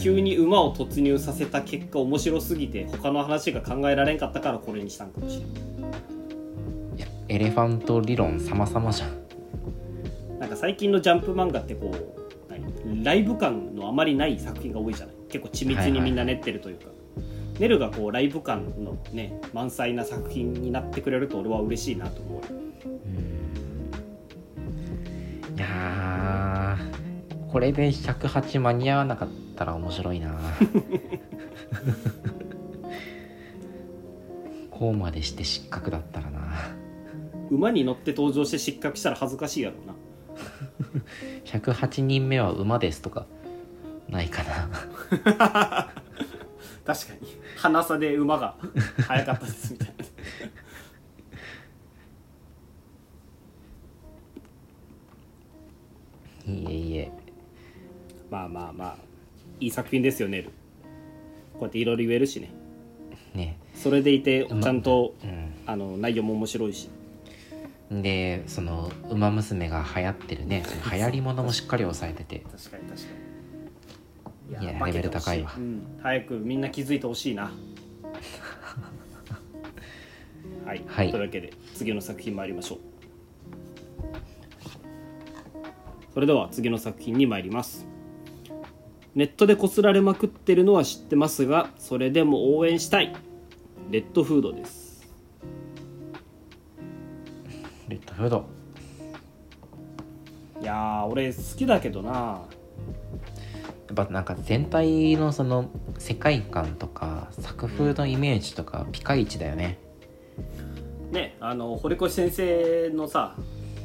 [0.01, 5.45] 急に馬を突入させた結果面白すぎて他の話が考えられんかったからこれにしたんかもしれ
[5.81, 5.91] ない。
[6.97, 10.39] いやエレファント理論様々じゃん。
[10.39, 13.03] なんか最近のジャンプ漫画ってこう何？
[13.03, 15.15] ライブ感のあまりない作品が多いじゃない？
[15.29, 16.85] 結構緻密にみんな練ってるというか、
[17.59, 22.41] ネルがこうライブ感のね満載な作品になってくれると俺は嬉しいなと思う
[25.57, 30.37] いやーこれで108間に合わなかったら面白いな。
[34.69, 36.39] こうまでして失格だったらな。
[37.49, 39.95] 馬に乗って登場して失格したら恥ずかしいやろうな。
[41.45, 43.25] 108人目は馬ですとか
[44.07, 44.69] ないかな。
[46.85, 47.37] 確かに。
[47.57, 48.55] 鼻差で馬が
[49.07, 49.93] 速かったですみたいな
[56.47, 57.11] いいえいいえ。
[58.29, 58.97] まあまあまあ
[59.59, 60.45] いい作品ですよネル
[61.53, 62.49] こうやっていろいろ言えるしね。
[63.33, 63.57] ね。
[63.75, 65.53] それでいてちゃんと、うん。
[65.65, 66.89] あの内容も面白いし。
[67.89, 70.63] でその「ウマ娘」が流行ってるね。
[70.91, 72.39] 流行りものもしっかり抑えてて。
[72.39, 73.07] 確かに確か
[74.59, 74.63] に。
[74.63, 75.53] いやレベル高いわ。
[75.57, 77.51] うん、早くみんな気づいてほしいな。
[80.65, 81.11] はい、はい。
[81.11, 82.79] というわけで次の作品参りましょう
[86.17, 87.85] それでは次の作品に参ります。
[89.13, 93.15] ネットでこすられまくってるのは知ってますがそれでも応援したい。
[93.91, 95.07] レッドフードです。
[97.87, 98.45] レッドフード。
[100.59, 102.11] いやー俺好きだけどな。
[102.11, 102.41] や
[103.91, 109.77] っぱなんか全体のその世界観とか作風のイメージとかピカイチだよね。
[111.11, 113.35] ねあの堀越先生のさ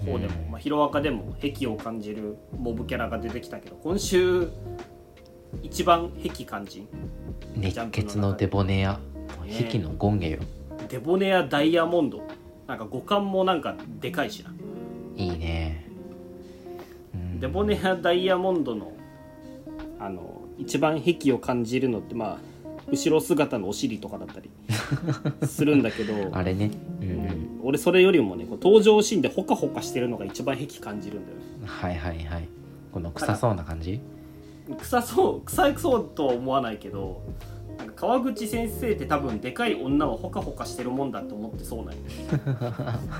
[0.05, 0.51] 方でも、うん。
[0.53, 4.49] まあ、ヒロアカでも癖を感じるモブキャラが出てきたけど今週
[5.63, 6.89] 一番癖感じん。
[7.57, 8.99] 熱血のデボネア。
[9.47, 10.39] ね壁のゴンゲよ。
[10.89, 12.23] デボネアダイヤモンド。
[12.67, 14.53] なんか五感もなんかでかいしな。
[15.17, 15.87] いいね。
[17.15, 17.41] うん。
[17.41, 18.93] デボネアダイヤモンドの
[19.99, 22.52] あの一番癖を感じるのってまあ
[22.91, 24.51] 後ろ姿のお尻とかだったり。
[25.47, 26.15] するんだけど。
[26.33, 26.71] あれね。
[27.01, 31.43] うん俺それよりもねこう登場シーンでホカホカしてるのが一番癖感じるんだよね。
[31.65, 32.49] はいはいはい。
[32.93, 34.01] この臭そうな感じ？
[34.79, 37.23] 臭そう臭いそうとは思わないけど
[37.79, 42.01] なんか川口先生って多分でかい女はホカホカしてるもんだと思ってそうなんよ。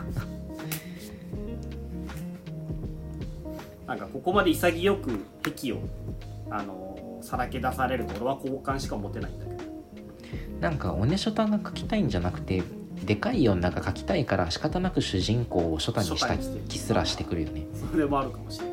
[3.87, 5.79] なんかここまで潔く癖を
[6.51, 9.52] あのさらけ出されると俺は好感しか持てないんだけど
[10.61, 12.63] なんかおねしょたが描きたいんじゃなくて
[13.05, 16.37] でかい女が描きたいから仕方なく主人公をショタにした
[16.69, 17.67] 気すらしてくるよね。
[17.91, 18.73] それもあるかもしれな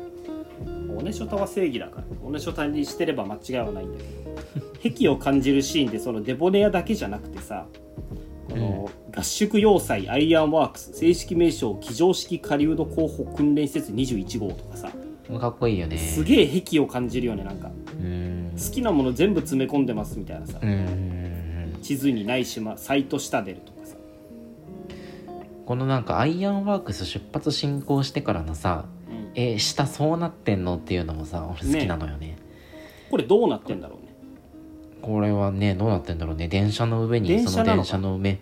[0.96, 2.04] おねしょたは正義だから。
[2.22, 4.94] おねしょたにしてれば間違いはないんだけど。
[4.94, 7.66] 癖を感じるシーンでそのデボネアだけじゃなくてさ
[8.48, 14.90] この合宿要塞アイアンワークス正式名称机上式狩人候補訓練施設21号とかさ
[15.38, 15.96] かっこいいよね。
[15.96, 17.68] すげえ癖を感じるよねなんか。
[17.68, 20.58] 好きなもの全部詰め込んでますみたいなさ。
[20.60, 20.66] う
[21.90, 23.96] 地図にない島サイト下出るとかさ。
[25.66, 29.32] このなんかアイアンワークス出発進行してからのさうん。
[29.34, 32.36] えー下そうなってんのっていうのもさ俺好きなのよね。
[33.10, 34.14] これどうなってんだろうね。
[35.02, 36.46] これはねどうなってんだろうね。
[36.46, 38.38] 電車の上にその電車なの上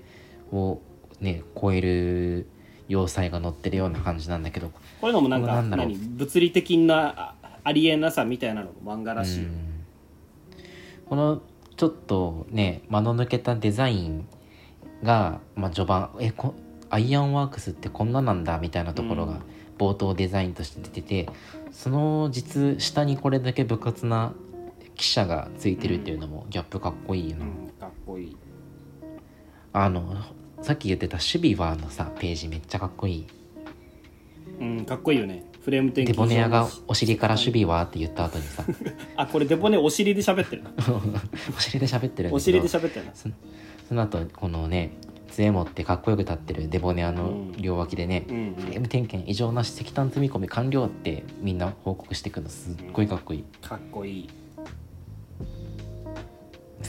[0.53, 0.83] を
[1.19, 2.49] ね越える
[2.87, 4.69] 要塞が乗ってるような感じなんだけど。
[5.01, 5.95] こういうのもなんか何？
[5.95, 7.35] 物理的なあ
[7.65, 9.47] ありえなさみたいなのも漫画らしい
[11.07, 11.41] この
[11.79, 14.29] ちょっとね間の抜けたデザイン
[15.03, 16.55] が、まあ、序盤えこ
[16.91, 19.43] アイアンワークスってこんななんだみたいなところがうん。
[19.79, 21.29] 冒頭デザインとして出てて
[21.71, 24.35] その実下にこれだけ武骨な
[24.97, 28.37] 記者がついてるっていうのもギャップかっこいいよな、うんかっこいい。
[29.73, 30.17] あの
[30.61, 33.27] さっき言ってた守備はのさページめっちゃかっこいい。
[34.61, 38.65] うんかっこいいよねフレーム天気デボネアがお尻から守備はって言った後にさ。
[39.17, 40.71] あこれデボネお尻で喋ってるな。
[41.55, 43.29] お尻で喋ってるお尻で喋ってるなそ
[43.87, 44.93] その後このね
[45.31, 53.45] 杖持ってかっこよく立ってるデボネアの両脇でね、うんフレーム点検異常なし石炭積み込み完了ってみんな報告してくのすっごいかっこいい。
[53.61, 54.29] かっこいい。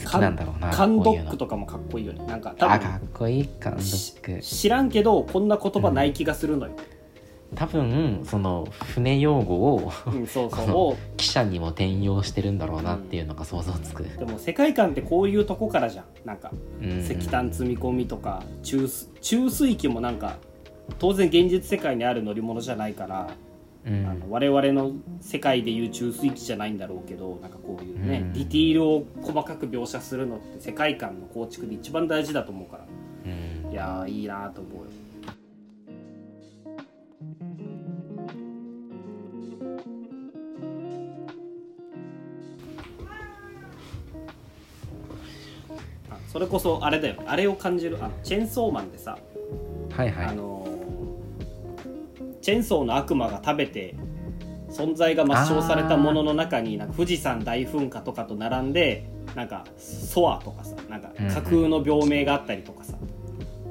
[0.04, 2.24] 好きなんだろうなカンドックとかもかっこいいよね。
[2.24, 6.72] なんか多あか分っこいいカンドック知らんけどこんな言葉ない気がするのよ、
[7.54, 10.96] 多分その船用語をうん、そうそう。
[11.16, 16.04] 記者にも転用してるんだろうなっていうのが想像つく、でも世界観ってこういうとこからじゃん。
[16.24, 20.36] なんかうん石炭積み込みとか中水中水機もなんか
[20.98, 23.30] 当然現実世界にある乗り物じゃないから、
[23.86, 24.06] うん。
[24.06, 28.32] あの我々の世界でいう中水機じゃないんだろうけどなんかこういうね、うん。
[28.32, 32.86] ディティールを細かく描写するのって世界観の構築で一番大事だと思うから。
[33.26, 33.72] うん。
[33.72, 34.99] いやーいいなと思うよ
[46.30, 47.16] それこそあれだよ。
[47.26, 47.98] あれを感じる。
[48.00, 49.18] あのチェーンソーマンでさ、
[49.90, 50.26] はいはい。
[50.26, 50.70] あのー
[52.40, 53.94] チェーンソーの悪魔が食べて
[54.70, 62.94] 存在が抹消されたものの中になんか富士山大噴火とかと並んでなんかソアとかさなんか架空の病名があったりとかさ、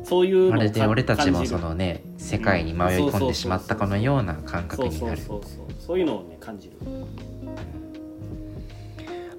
[0.03, 5.65] そういうのをまるで俺たちもそのね世界に迷い込んでしまったかのような感覚そうそうになるそうそう。
[5.79, 6.77] そういうのをね感じる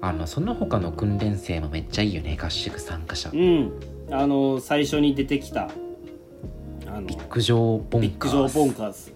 [0.01, 3.29] あのその他の訓練生もめっちゃいいよね合宿参加者。
[3.31, 3.71] うん。
[4.09, 5.69] あの最初に出てきた
[6.85, 9.13] あのビッグジョー・ボンビッグジョー・カーズボンカーズ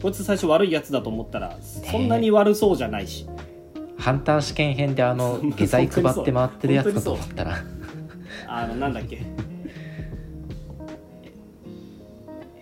[0.00, 3.26] こいつ最初悪いやつだと思ったらそんなに悪そうじゃないし、
[3.98, 7.56] ハンター試験編であの 下剤配って回ってるやつかと思ったら。
[8.46, 9.22] あのなんだっけ。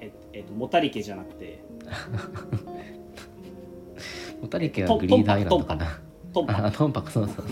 [0.00, 1.62] ええっとモタリケじゃなくて。
[4.40, 6.00] モタリケはグリーダーアイランドかな
[6.38, 7.46] トンパあトンパクそうそう。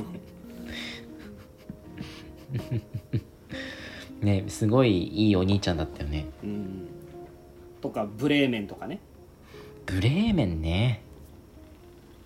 [4.25, 6.27] ねすごいいいお兄ちゃんだったよね。
[6.43, 6.89] うん。
[7.81, 9.01] とかブレーメンとかね。
[9.85, 11.03] ブレーメンね。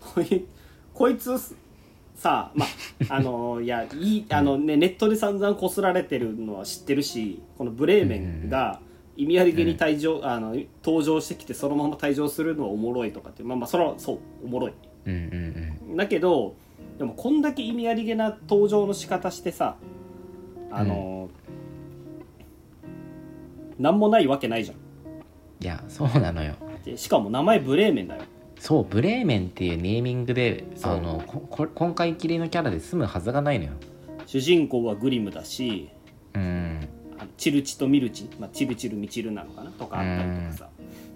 [0.01, 0.47] こい
[0.95, 1.39] こいつ
[2.15, 2.69] さまあ
[3.17, 8.81] あのいやいいあのねネットで散々こすられてるのは知ってるしこのブレーメンが
[9.17, 14.73] 意味ありげに退場、あの登場してきてそのまま退場するのはおもろいとかってまあまあそれはそうおもろい
[15.07, 15.15] うん
[15.89, 16.55] うんだけど
[16.99, 19.77] でもこんだけ意味ありげな登場の仕方してさ
[20.73, 21.31] あの、
[23.79, 24.77] なんもないわけないじゃん。
[25.63, 26.55] いやそうなのよ。
[26.85, 28.23] でしかも名前ブレーメンだよ。
[28.59, 33.73] そうブレーメンっていうネーミングであのここ今回きりのキャラで済むはずがないのよ。
[34.27, 35.89] 主人公はグリムだし
[36.35, 36.89] うん。
[37.37, 40.69] チルチとミルチ、まあ、チルチルミチルなのかなとかあったりとかさ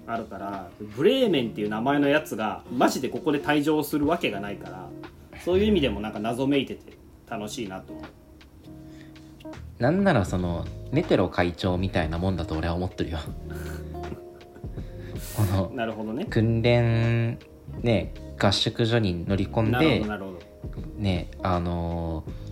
[0.06, 4.88] あるからブレーメンっていう名前のやつがマジでここで退場するわけがないから
[5.44, 6.96] そういう意味でもなんか謎めいてて
[7.28, 8.04] 楽しいなと思う。
[9.78, 13.18] なんならそのネテロ会長みたいなもんだと俺は思ってるよ。
[15.36, 16.26] このなるほどね。
[16.26, 17.38] 訓練
[17.82, 20.04] ね合宿所に乗り込んで
[20.96, 22.44] ねあのー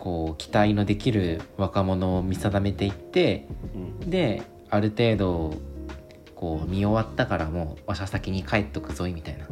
[0.00, 4.10] こう期待のできる若者を見定めていってうん。
[4.10, 5.54] である程度
[6.40, 9.46] こう見終わったからもうわしゃ先に帰っとくぞいみたいな、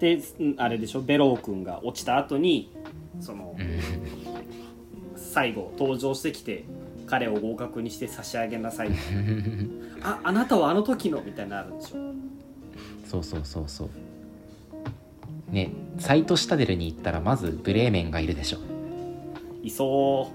[0.00, 2.74] でうんあれでしょベロー君が落ちた後に
[3.20, 3.80] そのうん、
[5.16, 6.64] 最後登場してきて
[7.06, 8.90] 彼を合格にして差し上げなさい。
[10.02, 11.96] ああなたはあの時のみたいなのあるんでしょ。
[13.08, 13.90] そうそうそうそう。
[15.52, 15.70] ね
[16.00, 18.58] サイトシタデルに行ったらまずブレーメンがいるでしょ。
[19.62, 20.32] いそ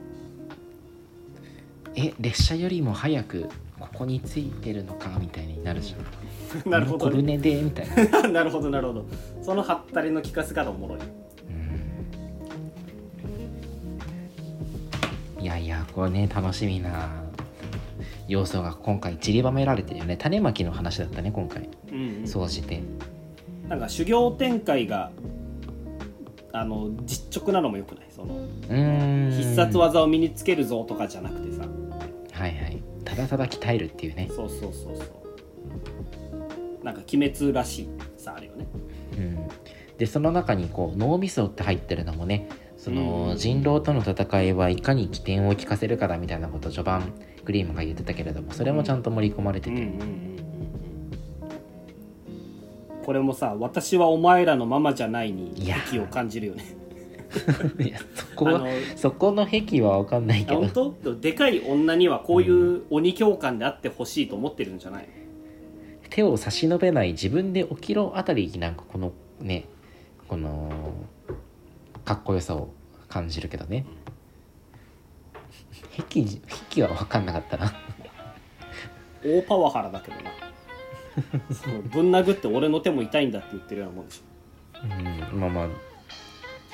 [1.93, 3.49] え列車よりも早く
[3.81, 5.99] ここについてるのかみたいになるじゃん。
[6.67, 7.05] う なるほど。
[7.07, 8.27] コルネでみたいな。
[8.29, 9.05] なるほどなるほど。
[9.41, 10.99] そのハったりの聞かせ方おもろい。
[15.39, 15.43] うん。
[15.43, 17.09] いやいやこれね楽しみな。
[18.27, 20.15] 要素が今回散りばめられてるよね。
[20.15, 21.67] 種まきの話だったね今回。
[21.91, 22.81] うん、うん、総じて。
[23.67, 25.11] なんか修行展開が
[26.53, 28.05] あの実直なのもよくない？
[28.09, 29.31] そのうーん。
[29.31, 31.50] 必殺技を身につけるぞとかじゃなくて
[33.11, 34.29] ただただ鍛えるっていうね。
[34.33, 35.03] そうそうそうそ
[36.81, 36.85] う。
[36.85, 38.67] なんか鬼滅らしいさあるよね。
[39.17, 39.47] うん。
[39.97, 42.47] でその中にこう脳みそって入ってるのもね
[42.77, 43.37] そのうん。
[43.37, 47.11] 人狼との戦いはいかに起点を利かせるかだみたいなことを序盤
[47.43, 50.03] グリームが言ってたけれどもそれもちゃんと盛り込まれてて、うんうんうんうんう
[53.01, 53.05] ん。
[53.05, 56.63] これもさ「私はお前らのママじゃない」にいや敵を感じるよね
[57.79, 60.61] いやそこはあのそこの癖は分かんないけど。
[60.67, 61.15] 本当？
[61.15, 65.07] でかい女にはこういう鬼教官であってほしいと思ってるんじゃない
[66.09, 69.65] 手を差し伸べない自分で起きろあたりになんかこのね
[70.27, 70.93] この
[72.03, 72.69] かっこよさを
[73.07, 73.85] 感じるけどね。
[76.09, 76.23] 癖
[76.69, 77.73] 癖は分かんなかったな。
[79.23, 80.31] 大パワハラだけどな。
[81.91, 84.23] ぶん殴って俺の手も痛いんだって言ってるようなもんでし
[84.83, 85.67] うんまあまあ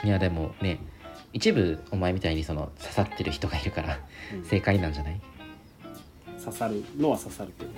[0.04, 0.80] いやでもね
[1.34, 4.00] 一部お前みたいにその刺さってる人がいるから
[4.34, 4.46] うん。
[4.46, 5.16] 正解なんじゃない？
[5.16, 5.20] ょ
[6.46, 7.72] 刺さるのは刺さるけど。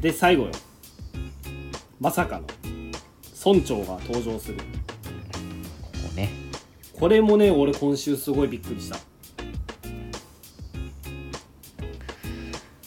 [0.00, 0.50] で最後よ。
[2.00, 2.46] まさかの
[3.44, 4.58] 村長が登場する。
[4.58, 4.64] こ
[6.12, 6.30] うね。
[6.98, 8.98] これもね俺今週すごいびっくりした。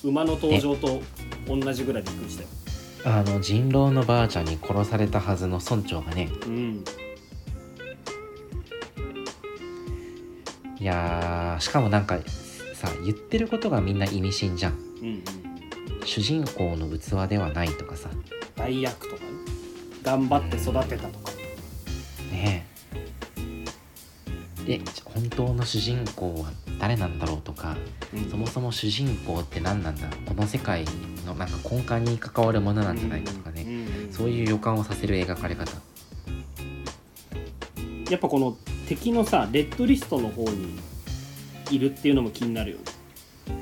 [0.03, 1.01] 馬の登場と
[1.47, 2.49] 同じぐらいびっくりしたよ
[3.05, 6.83] あの人狼のばあちゃんに殺されたはずの村長がねうん。
[10.79, 12.19] いやーしかもなんか
[12.73, 14.73] さ言ってることがみんな意味深じゃん。
[14.73, 15.23] うんうん。
[16.05, 18.09] 主人公の器ではないとかさ。
[18.55, 19.29] 大役とかね。
[20.03, 21.31] 頑張って育てたとか。
[22.31, 22.65] ね
[24.65, 24.65] え。
[24.65, 27.75] で本当の主人公は誰なんだろうとか
[28.13, 28.29] うん。
[28.29, 30.07] そもそも主人公って何なんだ？
[30.25, 30.85] この世界
[31.29, 33.69] のなんか根幹に関わるものなんじゃないかとかね、うん
[34.03, 35.71] うんそういう予感をさせる描かれ方。
[38.09, 38.57] やっぱこの
[38.87, 40.79] 敵のさレッドリストの方に
[41.71, 42.83] いるっていうのも気になるよね。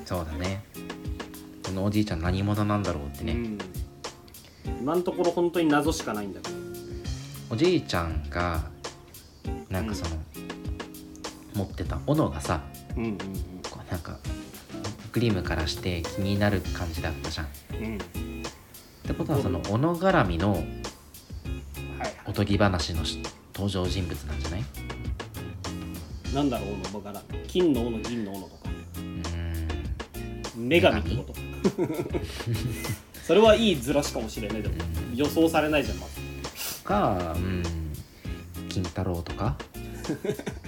[0.06, 0.64] そうだね。
[1.64, 3.58] このおじいちゃん何者なんだろうってね、うん、
[4.82, 6.56] 今のところ本当に謎しかないんだけど。
[7.52, 8.64] おじいちゃんが
[9.70, 10.16] なんかその、
[11.54, 12.62] 持ってた斧がさ
[12.96, 13.18] うんうん。
[13.70, 14.18] こうなんか
[15.18, 17.46] グリムからして気になる感じだったじゃん。
[17.48, 17.86] っうん。
[17.86, 18.00] うん
[19.08, 20.64] てことはその斧絡みの
[22.28, 23.24] おとぎ話のし
[23.56, 24.64] 登場人物なんじゃない？
[26.36, 28.70] なんだろう斧から金の斧銀の斧とか。
[28.98, 29.02] うー
[30.66, 30.68] ん。
[30.70, 31.34] 女神ってこと？
[33.26, 34.62] それはいいずらしかもしれない。
[34.62, 34.76] でも
[35.16, 36.84] 予想されないじゃんまず。
[36.84, 37.64] かうん。
[38.70, 39.58] 金太郎とか？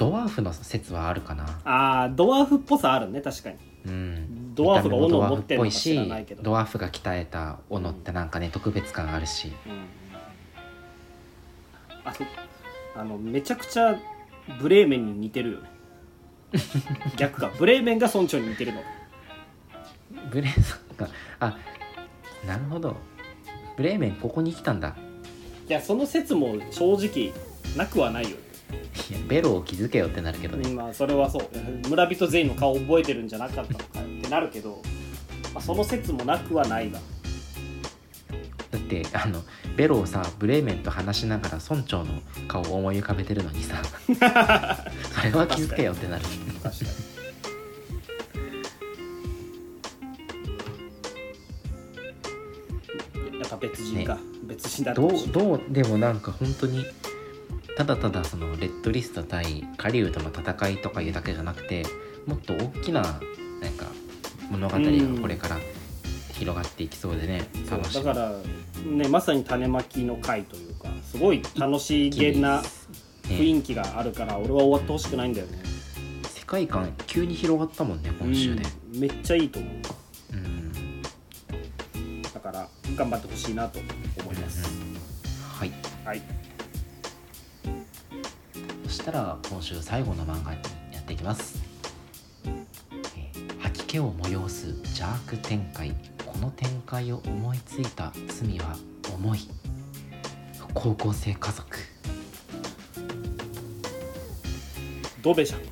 [0.00, 1.60] ドワーフの説はあるかな。
[1.62, 3.56] あードワーフっぽさあるね確かに。
[3.84, 4.54] うん。
[4.54, 6.42] ドワーフが斧を持ってるのか知らないけど。
[6.42, 9.52] ドワーフが鍛えた斧ってなんかね特別感あるし。
[9.66, 9.84] うん。
[12.02, 12.24] あと
[12.96, 13.98] あのめちゃくちゃ
[14.58, 15.70] ブレーメンに似てるよね。
[17.18, 18.80] 逆かブレーメンが村長に似てるの。
[20.30, 21.08] ブレーさんが
[21.40, 21.58] あ
[22.46, 22.96] なるほど。
[23.76, 24.96] ブレーメンここに来たんだ。
[25.68, 27.34] いやその説も正直
[27.76, 28.49] なくはないよね
[29.28, 31.48] ベロを気づけよってなるけどね、まあそれはそう。
[31.88, 34.06] 村人全員の顔覚えてるんじゃなかったのかよ。
[34.06, 34.82] ってなるけど、
[35.54, 36.98] まあ、その説もなくはないが
[38.70, 39.42] だってあの
[39.76, 43.82] ベロをさブレーメンと話しながら村長の顔を思い浮かべてるのにさ。
[44.06, 44.20] それ
[45.32, 46.24] は気づけよってなる。
[46.62, 47.10] 確かに。
[53.40, 56.84] やっぱ別人か、別人だどうどうでもなんか本当に
[57.76, 61.84] ただただそのレッドリスト対狩人の戦いとかいうだけじゃなくて
[62.26, 63.86] もっと大きななんか
[64.50, 65.58] 物語がこれから
[66.34, 68.04] 広がっていきそうでね、楽しみ。
[68.04, 68.32] だから
[68.84, 72.68] ねまさに種まきの回というかすごい楽しげなね
[73.24, 75.62] 雰囲気があるから俺は終わってほしくないんだよね。
[76.28, 78.62] 世界観急に広がったもんね今週で。
[78.62, 79.72] うんめっちゃいいと思う。
[80.32, 80.72] うん、
[82.22, 84.68] だから頑張ってほしいなと思います、
[85.56, 85.72] はい。
[86.04, 86.22] はい。
[86.58, 86.59] そ
[89.00, 90.58] したら今週最後の漫画に
[90.92, 91.62] やっていきます、
[92.44, 95.94] えー吐き気を催す邪悪展開。
[96.26, 98.76] この展開を思いついた罪は
[99.14, 99.38] 重い。
[100.74, 101.66] 高校生家族。
[105.22, 105.60] ドベじゃん。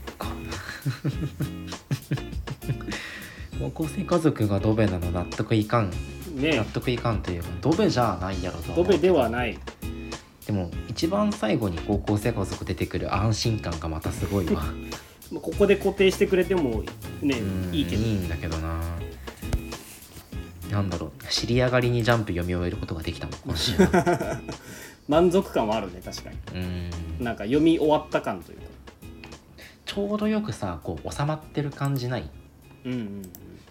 [3.58, 5.90] 高校生家族がドベなの納得いかん。
[6.34, 9.58] ね納得いかんというかドベじゃないやろとドベではない
[10.98, 14.64] 一番最後に高校生家族出てくる安心感がまたすごいわ。
[15.30, 16.82] まあここで固定してくれても
[17.22, 18.02] ねうんいいけど。
[18.02, 18.80] いいんだけどな。
[20.72, 21.10] なんだろう。
[21.30, 24.40] 尻上がりにジャンプ読み終えることができたもん 今週は。
[25.06, 26.36] 満足感はあるね確かに。
[26.60, 27.24] うん。
[27.24, 28.64] なんか読み終わった感というか。
[29.84, 32.28] ちょうどよくさこう収まってる感じない？
[32.84, 33.22] うんうんうん。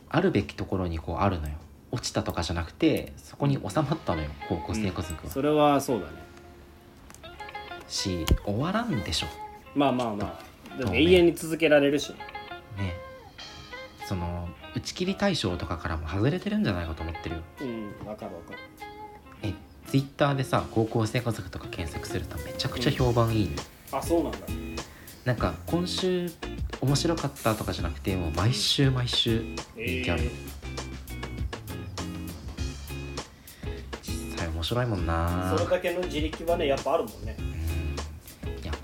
[0.07, 1.55] あるべきところにこうあるのよ。
[1.91, 6.26] 落ちたとかじゃなくてそこに収まったのよ高校生家族は、それはそうだね
[7.87, 9.27] し終わらんでしょ。
[9.75, 10.17] まあまあまあ。
[10.17, 11.01] だってそうね。
[11.01, 12.09] 永遠に続けられるし。
[12.11, 12.17] ね。
[14.07, 17.41] その打ち切り対象とかからも外れてるんじゃないかと思ってるよ。
[17.61, 18.59] うんわかるわかる。
[19.43, 19.53] え
[19.87, 24.39] ツイッターでさ高校生家族とか検索するとめちゃくちゃ評判いいの、あそうなんだ。
[25.25, 26.29] なんか今週
[26.79, 29.43] 面白かったとかじゃなくてもう毎週毎週
[29.75, 30.31] 人気ある、え
[34.03, 35.55] 実際面白いもんーな。
[35.57, 37.35] それだけの自力はねやっぱあるもんね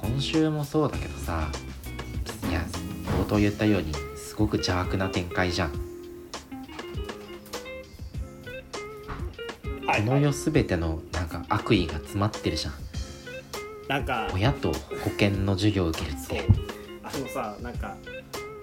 [0.03, 1.49] 今週もそうだけどさ
[2.49, 2.61] いや
[3.17, 5.75] 冒頭言ったようにすごく邪悪な展開じゃん、は
[9.97, 12.73] いこの世全てのなんか悪意が詰まってるじゃん。
[13.87, 16.29] なんか親と保険の授業を受けるっそう。
[16.29, 16.45] て
[17.03, 17.95] あのさなんか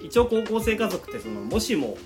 [0.00, 1.96] 一応高校生家族ってそのもしも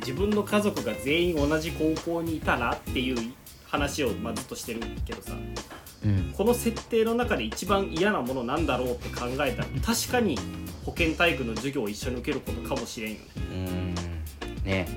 [0.00, 3.32] 自分の家族が全員同じ高校にいたらっていう
[3.66, 5.32] 話を、まあ、ずっとしてるけどさ
[6.06, 6.32] うん。
[6.36, 10.38] この設定の中で一番嫌なものなんだろうって考えたら確かに
[10.84, 13.24] 保健体育の授業を一緒に受けることかもしれんよね。
[13.36, 13.94] うん。
[14.64, 14.88] ね。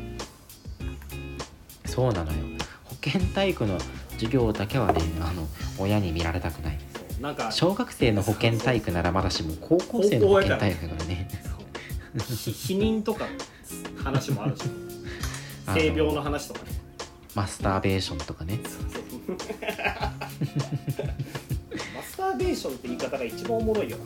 [1.85, 2.37] そうなのよ。
[2.83, 3.77] 保健体育の
[4.13, 5.47] 授業だけはねあの
[5.79, 6.79] 親に見られたくない。
[7.19, 11.27] なんか小学生の保健体育ならまだしも高校生の保健体育だからね。
[11.43, 12.35] そう。
[12.35, 13.25] ひ否認とか
[14.03, 14.63] 話もあるし。
[15.73, 16.71] 性病の話とかね。
[17.35, 18.59] マスターベーションとかね。
[18.63, 19.09] そう
[20.39, 20.45] マ
[22.03, 24.03] スターベーションって言い方が一番おもろいよな。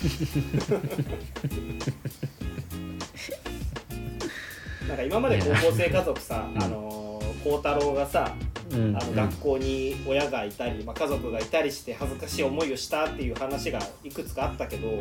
[4.88, 6.62] なんか今まで高校生家族さ、うん。
[6.62, 8.34] あの孝太郎がさ
[8.72, 8.96] うん。
[8.96, 14.98] あの学校に親がいたり、まあ、家族がいたりして恥ずかしい思いをしたっていう話がいくつかあったけど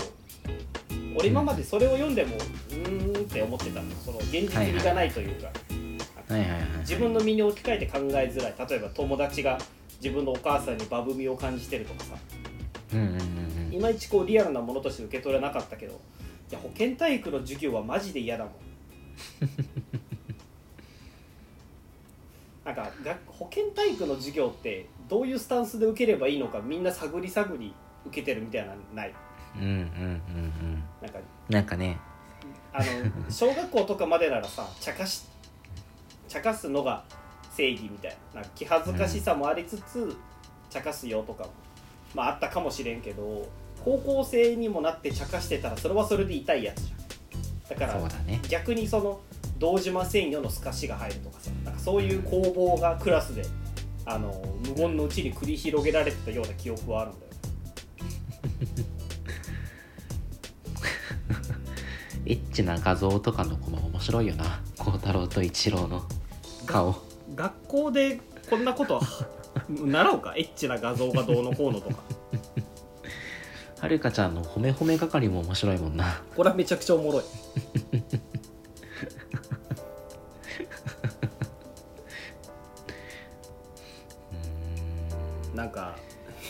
[1.16, 3.90] 俺今までそれを読んでもうーんって思ってたの。
[4.06, 5.48] その現実味がないというか、
[6.28, 6.62] はいはいはい。
[6.82, 8.56] 自分の身に置き換えて考えづらい。
[8.70, 9.58] 例えば友達が
[10.02, 12.16] 自分のお母さんにバブみを感じてるとかさ。
[12.94, 13.20] うんうんうん
[13.72, 18.54] いまいちこうリアルなものとして受け取れなかったけどいや保健体育の授業はマジで嫌だもん。
[22.66, 27.74] なんか学保健体育の授業ってどういうスタンスで受ければいいのかみんな探り探り
[28.06, 29.14] 受けてるみたいなのない？
[29.56, 30.84] うんうんうんうん。
[31.02, 31.20] なんか
[31.50, 31.98] なんかね。
[32.74, 32.88] あの
[33.32, 35.24] 小学校とかまでならさ茶化し
[36.28, 37.04] 茶化すのが
[37.60, 40.16] 正義みたいな気恥ずかしさもありつつ、
[40.70, 41.50] 茶化すよとかも
[42.16, 43.50] まああったかもしれんけど
[43.84, 47.80] 高校生にもなって茶化してたらそれはそれで痛いやつじゃん。
[47.80, 48.02] だから
[48.48, 49.20] 逆にその
[49.58, 53.44] 堂島専用の透かしが入るとかさなんかそういう攻防がクラスで
[54.06, 57.32] あの無言のうちに繰り広げられてたような記憶はあるんだよ。
[62.26, 64.62] エッチな画像とかの子も面白いよな。
[64.78, 66.04] 孝太郎と一郎の
[66.66, 67.09] 顔
[67.40, 68.20] 学校で
[68.50, 69.02] こんなことは
[69.70, 70.34] 習うか？
[70.36, 71.96] エッチな画像がどうのこうのとか。
[73.80, 76.22] はるかちゃんの褒め褒め係も面白いもんな。
[76.36, 77.24] これはめちゃくちゃおもろい。
[85.54, 85.96] うなんか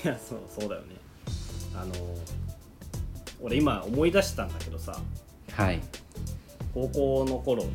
[0.04, 0.96] いやそうそうだよね。
[1.76, 1.94] あの
[3.42, 5.00] 俺今思い出したんだけどさ。
[5.52, 5.80] はい。
[6.74, 7.70] 高校の頃の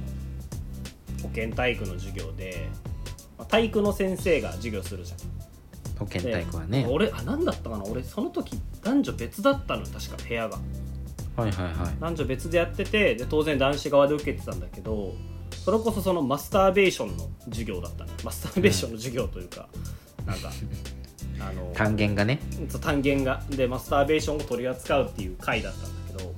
[1.23, 2.94] 保健体育の授業でまあ
[3.45, 5.19] 体育の先生が授業するじゃん。
[5.99, 6.87] 保健体育はね。
[6.91, 7.85] 俺あ何だったかな。
[7.85, 10.59] 俺その時男女別だったのよ確か部屋が。
[11.37, 11.75] はいはいはい。
[12.01, 15.15] 男女別でやっててで当然男子側で受けてたんだけど
[15.65, 18.11] それこそそのマスターベーションの授業だったの。
[18.11, 19.69] よマスターベーションの授業というか、
[20.27, 20.51] なんか
[21.41, 22.41] あの 単元がね。
[22.81, 23.43] 単元が。
[23.51, 26.35] でマスターベーションを取り扱うっていう回だったんだけど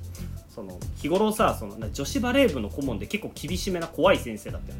[0.49, 4.77] その日頃さそのな女子バレー部の顧問で結構厳しめな怖い先生だったよ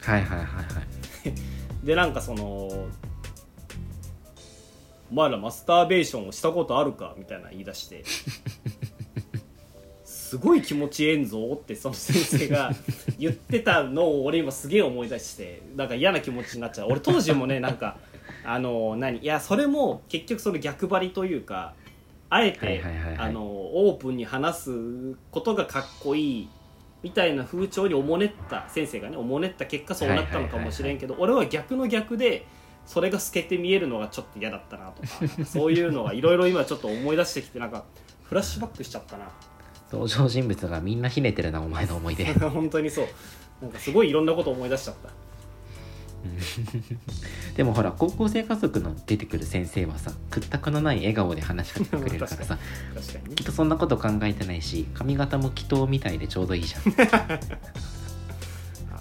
[0.00, 1.01] はいはいはいはい
[1.84, 2.46] でなんかその
[5.10, 8.04] 「お前らマスターベーションをしたことあるか?」みたいな言い出して
[10.04, 12.72] すごい気持ちええんぞってその先生が
[13.18, 17.98] 言ってたのを俺今すげえ思い出してなんか嫌な気持ちになっちゃう俺当時もねなんか
[18.44, 21.74] あの何いやそれも結局その逆張りというか
[22.30, 22.82] あえて、
[23.18, 24.70] あのオープンに話す
[25.30, 26.48] ことがかっこいい
[27.02, 32.46] みたいな風潮におもねった先生がねおもねった結果そうなったのかもしれんけど俺は逆の逆で
[32.86, 35.08] それが透けて見えるのがちょっと嫌だったなとか
[35.46, 37.84] そういうのがいろいろ今ちょっと思い出してきてなんか
[38.24, 39.28] フラッシュバックしちゃったな
[39.90, 42.24] 登場人物がみんなひねってるなお前の思い出。
[42.48, 43.06] 本当にそう。
[43.60, 45.10] なんかすごいいろんなこと思い出しちゃった
[47.56, 52.58] でもほら高校生家族の出てくる先生はさ屈託のない笑顔で話しかけてくれるからさ
[52.94, 53.28] 確かに。
[53.30, 56.82] ねきっとそんなこと考えてないし髪型も祈祷みたいでちょうどいいじゃん。
[58.92, 58.98] あ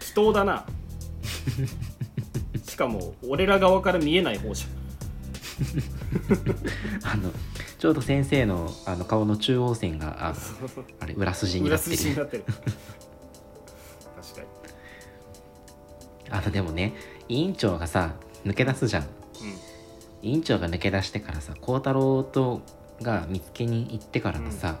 [0.00, 0.64] ー祈祷だな。
[2.66, 4.66] しかも俺ら側から見えない方じ
[7.02, 7.32] あの
[7.78, 10.34] ちょうど先生のあの顔の中央線があ
[11.00, 11.96] あれ裏筋にな裏ってる。
[11.96, 12.44] 筋になってる
[16.30, 16.94] あのでもね
[17.28, 18.14] 委員長がさ
[18.44, 19.06] 抜け出すじゃん。
[20.22, 22.62] 委員長が抜け出してからさ孝太郎と
[23.02, 24.76] が見つけに行ってからのさ、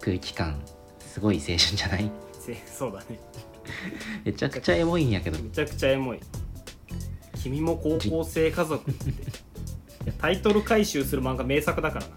[0.00, 0.60] 空気感
[1.00, 2.10] すごい青春じゃない？
[2.38, 3.18] せそうだね。
[4.24, 5.42] めちゃくちゃエモいんやけど。
[5.42, 6.20] めちゃくちゃエモい
[7.42, 10.12] 「君も高校生家族」って。
[10.20, 12.10] タイトル回収する漫画名作だからな。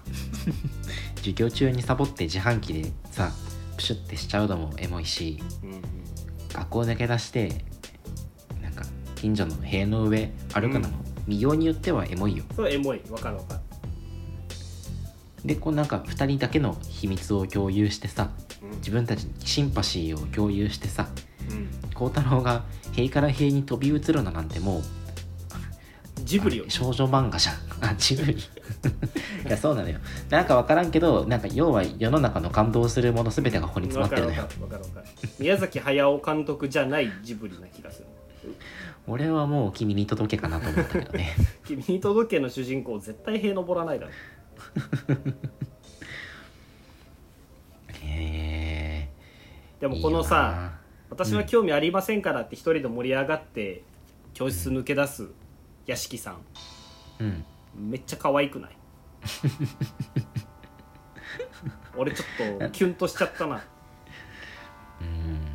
[1.17, 3.31] 授業中にサボって自販機でさ
[3.77, 5.81] プシュってしちゃうのもエモいしうんうん。
[6.51, 7.63] 学校抜け出して
[9.17, 12.43] 近所の塀の上歩くのも見ようによってはエモいよ。
[12.55, 13.59] それエモいわかるわかる。
[15.45, 18.29] でこうなんか2人だけの秘密を共有してさ
[18.61, 18.69] うん。
[18.77, 21.09] 自分たちにシンパシーを共有してさ
[21.49, 21.69] うん。
[21.93, 22.63] 孝太郎が
[22.93, 24.81] 塀から塀に飛び移るのなんてもう
[26.23, 26.65] ジブリよ。
[26.67, 27.55] あ少女漫画じゃん。
[27.81, 28.33] あジブリ。
[28.37, 29.97] いやそうなのよ。
[30.29, 34.43] なんか分からんけどなんか要は世の中の感動するもの全てがここに詰まってるのよ。
[34.43, 35.29] わかるわかるわかる。
[35.39, 38.07] 宮崎駿監督じゃないジブリな気がする
[39.07, 41.33] 俺はもう君に届けかなと思ったけどね。
[41.65, 44.11] 君に届けの主人公絶対塀登らないだろ。
[48.01, 49.09] へえ。
[49.79, 50.73] でもこのさ
[51.09, 53.83] 私は興味ありませんからって一人で盛り上がって
[54.33, 55.29] 教室抜け出す
[55.85, 56.37] 屋敷さん。
[57.19, 57.45] うん。
[57.89, 58.77] めっちゃ可愛くない？
[61.95, 63.63] 俺ちょっとキュンとしちゃったな。
[65.01, 65.46] うん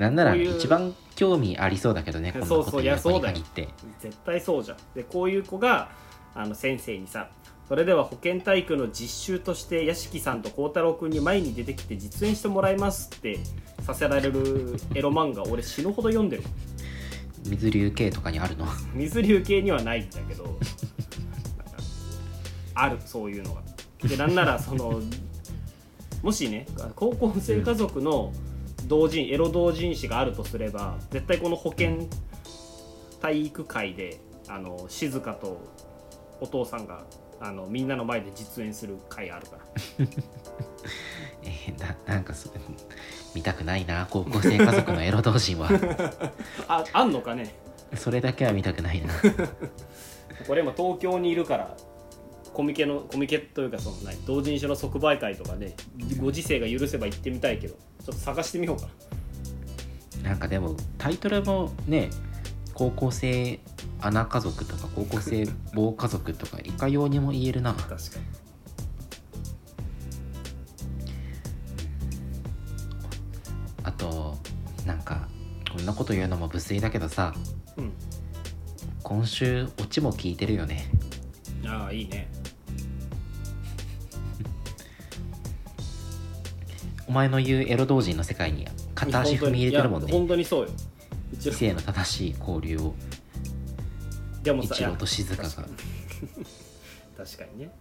[0.00, 3.64] なんなら一番興味ありそうだけどねこんなそうそういやこと言う子にそうだよ。
[3.64, 3.68] 限って。
[4.00, 4.78] 絶対そうじゃん。
[4.94, 5.90] でこういう子が
[6.34, 7.28] あの先生にさ
[7.68, 13.38] それでは保健体育の実習として屋敷さんと孝太郎君に前に出てきて実演してもらいますって
[13.82, 16.42] させられるエロ漫画俺死ぬほど読んでる。
[17.44, 18.66] 水流系とかにあるの？
[18.94, 20.58] 水流系にはないんだけど
[22.74, 23.62] あるそういうのが。
[24.02, 25.00] でなんならその
[26.22, 28.32] もしね高校生家族の
[28.86, 32.08] 同人エロ同人誌があるとすれば絶対この保健
[33.20, 34.18] 体育会で
[34.48, 35.60] あの静香と
[36.40, 37.04] お父さんが
[37.40, 39.62] あのみんなの前で実演する会あるから。
[41.42, 42.60] えーななんかそれ
[43.34, 45.70] 見たくないな高校生家族のエロ同人は。
[46.68, 47.54] ああんのかね？
[47.96, 49.14] それだけは見たくないな。
[50.46, 51.76] これ今東京にいるから
[52.52, 55.74] コミケのコミケというかその何同人誌の即売会とかね
[56.20, 58.88] ご時世が許せば行ってみたいけどちょっと探してみようか。
[60.22, 62.10] ななんかでもタイトルもね
[62.74, 63.58] 高校生
[64.00, 67.74] 穴家族とか高校生棒家族とかいかようにも言えるな。
[67.88, 68.00] 確かに。
[73.82, 74.36] あと
[74.86, 75.28] なんか
[75.72, 77.34] こんなこと言うのも無粋だけどさ
[77.76, 77.92] うん。
[79.02, 80.90] 今週オチも聞いてるよね。
[81.66, 82.28] ああいいね
[87.10, 90.12] お前の言うエロ同人の世界に片足踏み入れてるもんね。
[90.12, 90.70] 本当にそうよ。
[91.32, 92.94] 一性の正しい交流を。
[94.44, 95.48] でもさ一郎と静香が。
[95.48, 95.74] 確かに。
[97.16, 97.72] 確かにね。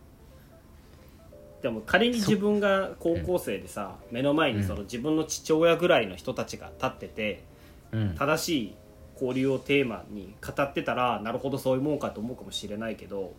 [1.61, 7.43] でも仮に自分が高校生でさ、目の前にその自分の父親ぐらいの人たちが立ってて
[7.91, 8.15] うん。
[8.15, 8.75] 正しい
[9.13, 13.35] 交流をテーマに語ってたらなるほどそういうもんかと思うかもしれないけど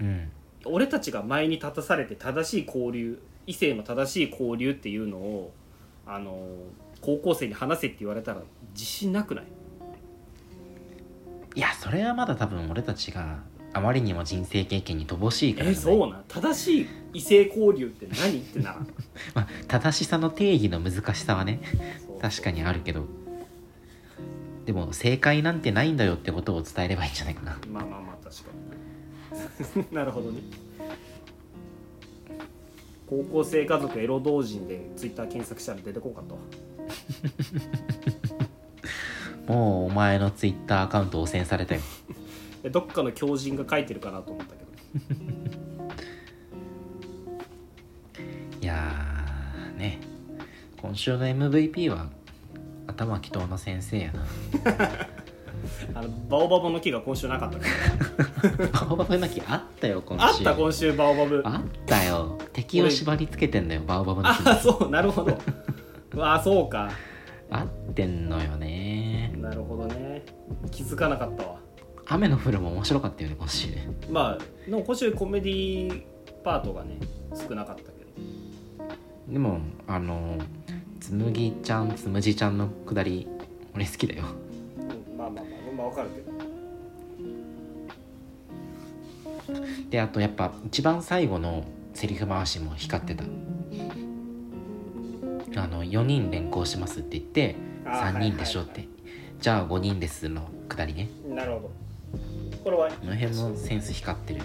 [0.00, 0.30] うん。
[0.64, 5.52] 俺たちが前に立たされて正しい交流異性の正しい交流っていうのを
[6.06, 6.38] あの
[7.00, 8.42] 高校生に話せって言われたら
[8.72, 9.44] 自信なくない？
[11.56, 13.38] いやそれはまだ多分俺たちが
[13.72, 15.98] あまりにも人生経験に乏しいからえじゃない？
[15.98, 16.24] そうなん？
[16.28, 18.76] 正しい異性交流って何ってな。
[19.34, 21.60] まあ、正しさの定義の難しさはね
[22.20, 23.04] 確かにあるけど。
[24.66, 27.58] でも正解なんてないんだよってことを伝えればいいんじゃないかな。
[27.70, 28.50] まあまあまあ確か
[29.76, 29.84] に。
[29.94, 30.40] なるほどね
[33.06, 36.40] 高校生家族エロ同人でツイッター検索したら出てこんかったわ
[39.46, 41.82] もうお前のツイッターアカウント汚染されたよ。
[42.62, 44.64] えどっかの狂人が書いてるかなと思ったけど。
[48.62, 50.00] いやーね。
[50.80, 52.08] 今週の MVP は
[52.86, 54.26] 頭祈祷の先生やな
[55.94, 57.66] あのバオバブの木が今週なかったか
[58.62, 58.66] ら。
[58.86, 60.24] バオバブの木あったよ今週。
[60.24, 61.42] あった今週バオバブ。
[61.44, 62.38] あったよ。
[62.52, 65.38] 敵を縛り付けてんだよバオバブの木あそうなるほど。
[66.18, 66.90] あそうか。
[67.50, 69.32] 合ってんのよね。
[69.36, 70.24] なるほどね。
[70.70, 71.56] 気づかなかったわ。
[72.06, 73.68] 雨の降るも面白かったよね今週。
[74.10, 76.02] まあでも今週コメディ
[76.42, 76.98] パートがね
[77.34, 77.94] 少なかったけど。
[79.32, 80.38] でもあの
[81.00, 83.26] つむぎちゃんつむじちゃんのくだり
[83.74, 84.24] 俺好きだよ。
[84.48, 84.53] うん
[85.76, 86.32] まあわかるけど。
[89.90, 93.24] であとやっぱ一番最後のセリフ回しも光ってた。
[95.56, 97.54] あの4人連行しますって言って
[97.84, 98.88] あー3人でしょって、
[99.40, 101.08] じゃあ5人ですのくだりね。
[101.28, 101.70] なるほど。
[102.64, 104.42] これはこの辺もセンス光ってる。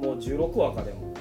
[0.00, 1.14] もう16話かでも。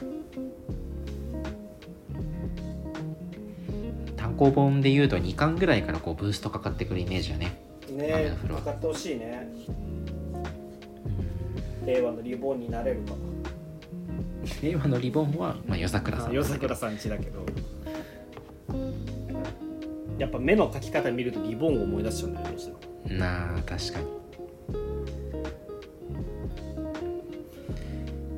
[4.15, 7.51] 単行本で言うと2巻ぐらいからこうブーストかかってくるイメージだね。
[7.51, 7.68] 雨
[8.17, 9.47] ねの降るわかかってほしいね。
[11.85, 13.13] 令和のリボンになれるか。
[14.61, 16.33] 令和のリボンは、まあ、夜桜さん。
[16.33, 17.45] 夜桜さんちだけど。
[20.17, 23.17] やっぱ目の描き方見るとリボンを思い出しちゃうんだよねどうしても。
[23.17, 24.07] なあ確かに。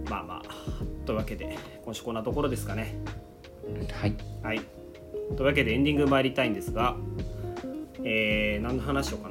[0.09, 1.05] まあまあ。
[1.05, 2.95] というわけで今週こんなところですかね。
[3.91, 4.15] はい。
[4.43, 4.61] はい。
[5.35, 6.95] というわけでエンディング参りたいんですが
[8.03, 9.30] えー、何の話しようかな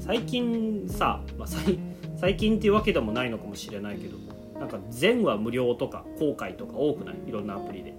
[0.00, 1.78] 最近さ、まあ、最
[2.16, 4.18] 最近っていうわけでもないのかもしれないけど
[4.58, 7.16] なんか全話無料とか公開とか多くない？
[7.28, 7.94] いろんなアプリで、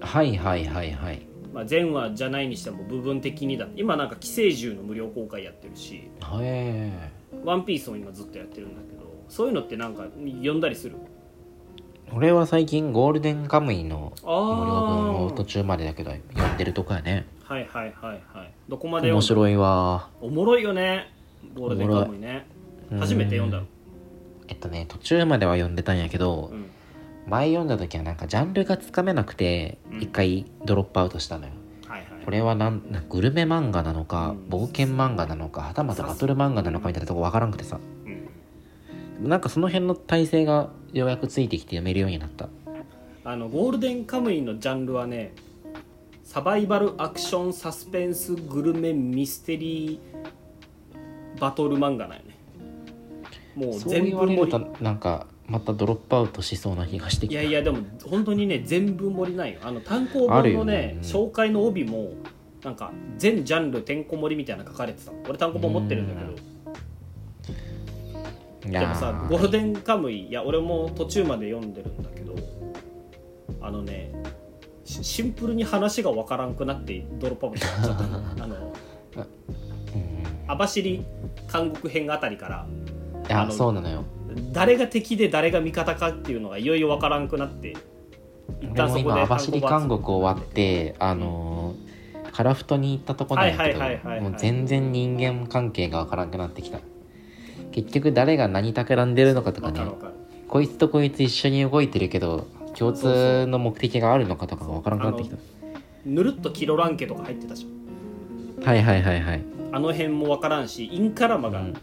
[0.00, 1.22] はいはいはいはい。
[1.52, 10.96] まあ、全話じゃないにしても部分的にだ今なんか寄生獣の無料公開やってるしワンピースも今ずっとやってるんだけどそういうのってなんか読んだりする？
[12.12, 17.26] 俺は最近ゴールデンカムイの無料分をあ途中までだけど読んでるとこやね。
[17.46, 18.52] あはいはいはいはい。
[18.68, 20.10] どこまで面白いわ。
[20.20, 21.12] おもろいよね
[21.54, 22.46] ゴールデンカムイね
[22.90, 22.96] う。
[22.96, 23.66] ん初めて読んだの。
[24.48, 26.66] えっとね途中までは読んでたんやけど、うん。
[27.26, 30.02] 前読んだ時はなんかジャンルがつかめなくてうん。
[30.02, 31.52] 一回ドロップアウトしたのよ、
[31.86, 32.24] はいはい。
[32.24, 34.48] これはなんグルメ漫画なのか、うん。
[34.48, 37.78] 冒険漫画なのかはたまたバトル漫画なのかみたいなとこわからんくてさ。
[39.20, 39.28] うん。
[39.28, 42.48] なんかその辺の体制がようやくついてきて読めるようになった。
[43.24, 45.34] あのゴールデンカムイのジャンルはね
[46.24, 50.28] サバイバルアクションサスペンスグルメミステリー
[51.40, 52.36] バトル漫画なんよね。
[53.54, 57.40] もう全部盛なんかまたドロップアウトしそうな気がしてきた。
[57.40, 59.60] りいやいやでも本当にね全部盛りないよ。
[59.62, 62.12] あの単行本のねねうん紹介の帯も
[62.62, 65.12] なんか全ジャンルてんこ盛りみたいなの書かれてた。
[65.28, 66.48] 俺単行本持ってるんだけど。
[68.70, 72.34] でもさーゴールデンカムイいや俺も途中まで読んでるんだけど
[73.62, 74.12] あのね
[74.84, 78.06] シシンプルに話がわからんくなってドロップアウトしちゃった。
[78.06, 78.74] の あの
[79.16, 79.26] うん。
[80.48, 81.04] 網走
[81.52, 82.66] 監獄編あたりから
[83.28, 84.04] いやそうなのよ。
[84.52, 87.76] 誰が敵で誰が味方かっていうのがいよいよわからんくなって
[88.60, 91.88] 一俺も今網走監単行獄終わってあのー
[92.30, 93.80] カラフトに行ったとこなんやけど
[94.20, 96.78] もう全然人間関係がわからなくなってきた。
[97.72, 99.80] 結局誰が何企んでるのかとかね
[100.46, 102.46] こいつとこいつ一緒に動いてるけど
[102.76, 105.36] 共通の目的があるのかとかがわからなくなってきた。
[106.06, 108.64] ぬるっとキロランケとか入ってたじゃん。
[108.64, 111.74] はいはいはいはいあの辺もわからんしインカラマがうん。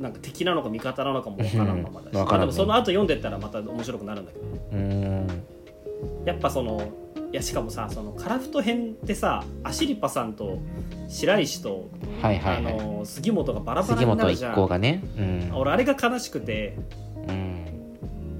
[0.00, 4.46] なんか敵なのか味方なのかもわからんままだし、うまあでもその後読んでったらまた面白くなるんだけど。
[6.24, 6.88] やっぱその
[7.32, 10.58] いやしかもさそのカラフト編ってさアシリパさんと
[11.08, 12.80] 白石と、はいはいはい。
[12.80, 14.80] あの杉本がバラバラになるじゃん。
[14.80, 15.02] ね。
[15.18, 15.50] うん。
[15.54, 16.78] 俺あれが悲しくて。
[17.28, 17.66] うん。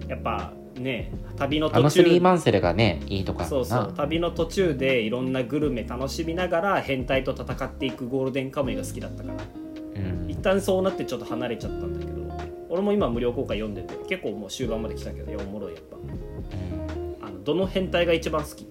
[0.09, 3.67] やっぱね旅のあの途中スリーマンセルがねいいとこやもんな。
[3.67, 9.35] そうそう旅の途中でいろんなグルメ楽しみながら変態と戦っていくゴールデンカムイが好きだったから。
[9.97, 10.31] うん。
[10.31, 12.23] 一旦そうなってちょっと離れちゃったんだけど
[12.69, 17.17] 俺も今無料公開読んでて結構もう終盤まで来たけどいやおもろいやっうん。
[17.21, 18.67] ぱあのどの変態が一番好き？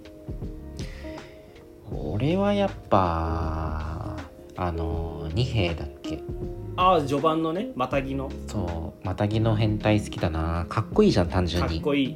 [1.93, 4.17] 俺はやっぱ
[4.55, 6.19] あの二兵だっけ？
[6.77, 8.31] ああ序盤のねマタギの。
[8.47, 10.65] そうマタギの変態好きだな。
[10.69, 12.13] かっこいいじゃん単純かっにこいい。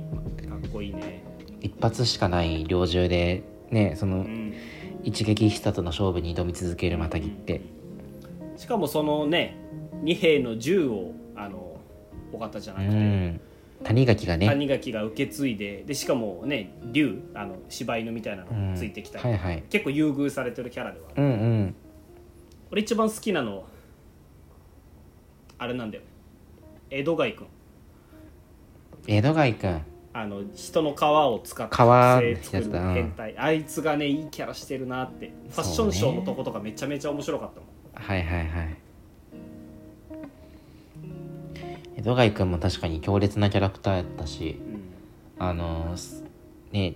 [0.47, 1.23] かっこいいね。
[1.61, 4.53] 一発しかない猟銃でねそうのん。
[5.03, 7.61] 一撃必殺の勝負に挑み続けるマタギって。
[8.57, 9.57] しかもそのね
[10.01, 11.77] 二兵の銃をあの
[12.31, 13.41] 尾形じゃうなくて、ん。
[13.83, 14.47] 谷垣がね。
[14.47, 18.71] 谷垣が受け継いででしかもね竜あの柴犬みたいなうん。
[18.71, 19.63] のついてきたり、はいはい。
[19.69, 21.23] 結構優遇されてるキャラではある。
[21.23, 21.75] うんうん。
[22.71, 23.65] 俺一番好きなの
[25.65, 26.09] あれなんだよね。
[26.91, 27.47] 江戸貝くん。
[29.07, 29.81] 江戸貝くん。
[30.13, 32.87] あの人の皮を使って皮作るやつだ。
[32.87, 33.37] うん変態。
[33.37, 35.33] あいつがねいいキャラしてるなって。
[35.49, 37.69] ファッションショーのとことかめちゃめちゃ面白かったもん。
[37.93, 38.77] はいはいはい
[41.97, 44.59] 江戸貝くんも確かに強烈なキャラクターやったし。
[45.37, 46.23] あのーす
[46.71, 46.95] ね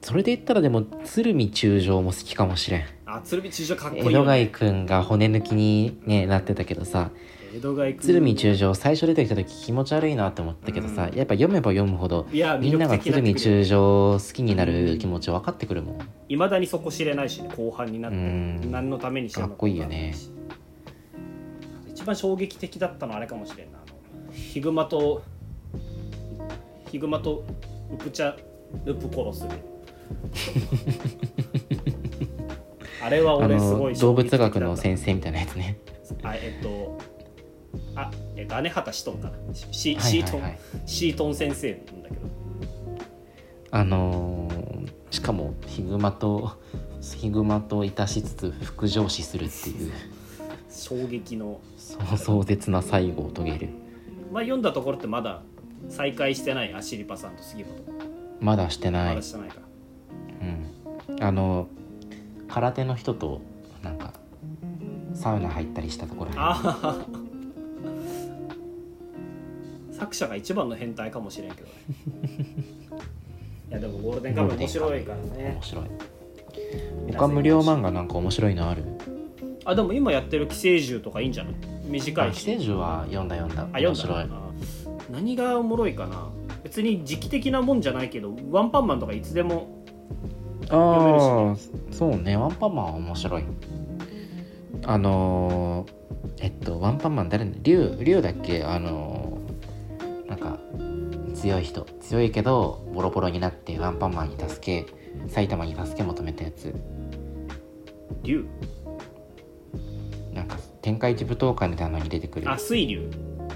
[0.00, 2.84] それで言ったらでも鶴見中将も好きかもしれん
[3.14, 7.10] あ鶴見中将かっこいい江戸貝くんが骨抜きに、ね、なってたけどさ。
[7.54, 11.18] 江戸貝鶴見中将最初出てきた時気持ち悪いなって思ったけどさ、うん。
[11.18, 15.98] やっぱ読めば読むほどいやみんなが鶴見中将好きになる気持ち分かってくるもん。
[16.30, 18.16] いまだにそこ知れないしね後半になって。
[18.16, 18.70] うん。
[18.70, 20.14] 何のためにしてかっこいいよね。
[21.90, 23.78] 一番衝撃的だったのはあれかもしれんな。
[24.32, 25.22] ヒグマと
[26.90, 27.44] ヒグマと
[27.92, 28.34] ウプチャ
[28.86, 29.46] ルプ殺す
[33.02, 35.78] あれはあ俺すごのい動物学の先生みたいなやつね。
[36.22, 36.98] あえっと
[37.96, 39.34] あえっと姉畑シトンかな。
[39.52, 40.42] シはいシートン、
[40.86, 42.20] シートン先生なんだけど。
[43.72, 46.58] あのーしかもヒグマと
[47.00, 49.92] ヒグマといたしつつ副上司するっていう。
[50.70, 51.60] 衝撃の。
[52.16, 53.68] 壮絶な最後を遂げる。
[54.32, 55.42] まあ読んだところってまだ
[55.88, 57.74] 再会してないアシリパさんと杉本。
[58.40, 59.56] まだしてなまいだしてないか。
[61.10, 61.68] うん、あの
[62.52, 63.40] 空手の人と
[63.82, 64.12] なんか
[65.14, 67.04] サウナ入ったりしたところあ
[69.90, 71.72] 作者が一番の変態かもしれんけどね。
[73.70, 75.52] いやでもゴールデンカムイ面白いからね。
[75.54, 75.84] 面白い。
[77.12, 78.82] 他無料漫画なんか面白いのある？
[79.64, 81.54] あでも今やってる寄生獣とかいいんじゃない？
[81.86, 82.38] 短あいし。
[82.38, 83.62] 寄生獣は読んだ読んだ。
[83.62, 83.88] あ読んだ。
[83.90, 84.24] 面白い。
[84.24, 84.28] あ
[85.10, 86.28] 何がおもろいかな。
[86.64, 89.81] 別に時期的なもんじゃないけどワンパンマンとかいつでも
[90.72, 91.56] ああ
[91.92, 92.36] そうね。
[92.36, 93.44] ワンパンマンは面白い。
[94.84, 95.92] あのー
[96.40, 98.64] えっとワンパンマン誰の竜竜だっけ？
[98.64, 100.58] あのーなんか
[101.34, 101.86] 強い人。
[102.00, 106.74] 強いけどボロボロになってワンパンマンに助け埼玉に助け求めたやつ。
[108.22, 108.46] 竜
[110.32, 112.50] なんか天下一舞踏会みたいなのに出てくる。
[112.50, 113.10] あ水竜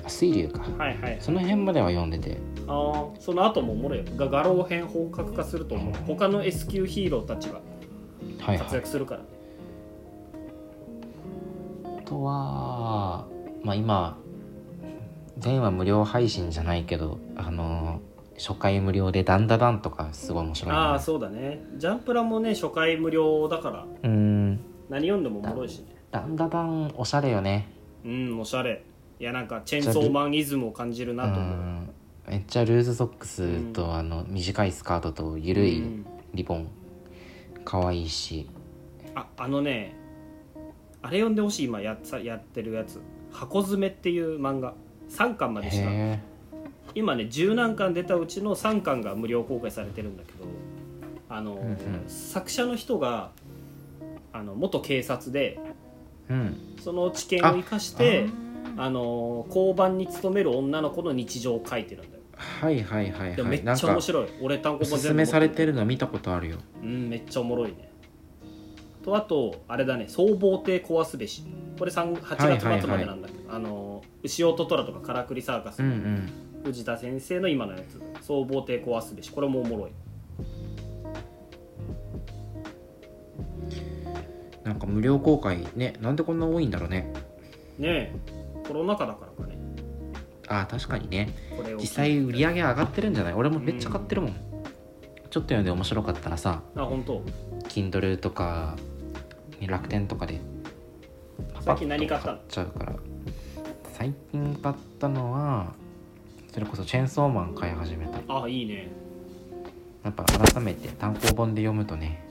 [0.06, 0.60] あ水流か。
[0.78, 1.16] はいはい。
[1.20, 2.38] その辺までは読んでて。
[2.68, 4.04] あーその後もおもろいよ。
[4.16, 5.94] が画廊編本格化すると思う。
[6.06, 7.60] 他の S 級ヒーローたちが
[8.38, 8.74] 活はいはい。
[8.74, 9.26] 躍するからね、
[11.98, 13.26] あとは
[13.62, 14.16] まあ今
[15.38, 21.64] 全話無料配信じゃないけどあのー初回無料でダンダダンとかすごい面白いなああそうだね。
[21.78, 24.60] ジャンプラもね初回無料だからうーん。
[24.90, 25.96] 何読んでもおもろいしね。
[26.10, 27.66] ダンダダンおしゃれよね。
[28.04, 28.84] うんおしゃれ
[29.18, 31.88] いやなんかチェーンソーマンイズムを感じるうなと思う、ん。
[32.28, 36.06] めっちゃルーズソックスと、あの短いスカートとゆるいうん。
[36.34, 36.68] リボン。
[37.64, 38.48] 可愛いし。
[39.14, 39.96] ああのね
[41.02, 43.00] あれ読んでほしい今ややってるやつ
[43.32, 44.74] 「箱詰め」っていう漫画。
[45.08, 45.88] 3巻までしか。
[45.88, 46.20] へ
[46.94, 50.44] 今ね十何巻出たうちの3巻が無料公開されてるんだけど
[51.28, 51.78] あの、んうん。
[52.08, 53.30] 作者の人が
[54.32, 55.58] あの元警察で
[56.28, 56.56] えうん。
[56.80, 58.26] その知見を生かして
[58.76, 62.22] あの交番に勤める女の子の日常を書いてるんだよ。
[62.36, 64.28] はいはいはいでもめっはいなんかちゃ面白い。
[64.42, 66.58] 俺単行お本すすめされてるるの見たことあるよ。
[66.82, 67.90] うんめっちゃおもろいね。
[69.02, 70.06] とあとあれだね。
[70.08, 71.44] 総合艇壊すべし。
[71.78, 76.32] これ3 8月末までなんだけど、あの牛音虎とかからくりサーカスのうんうん。
[76.64, 78.00] 藤田先生の今のやつ。
[78.24, 79.30] 総合艇壊すべし。
[79.30, 79.90] これもおもろい。
[84.64, 85.94] なんか無料公開ね。
[86.00, 87.12] なんでこんな多いんだろうね。
[87.78, 88.12] ねえ
[88.66, 89.58] コロナ禍だからかね。
[90.48, 91.34] あー確かにね。
[91.78, 93.34] 実際売り上げ上がってるんじゃない？
[93.34, 94.40] 俺もめっちゃ買ってるもん、ちょっ
[95.30, 96.62] と読んで面白かったらさ。
[96.76, 97.22] あ本当。
[97.68, 98.76] Kindle とか
[99.60, 100.40] 楽天とかで
[101.60, 102.34] 最近何買ったの？
[102.34, 102.92] っちゃうから。
[103.92, 105.72] 最近買ったのは
[106.52, 108.42] それこそチェーンソーマン買い始めた。
[108.42, 108.88] あいいね。
[110.04, 112.22] やっぱ改めて単行本で読むとね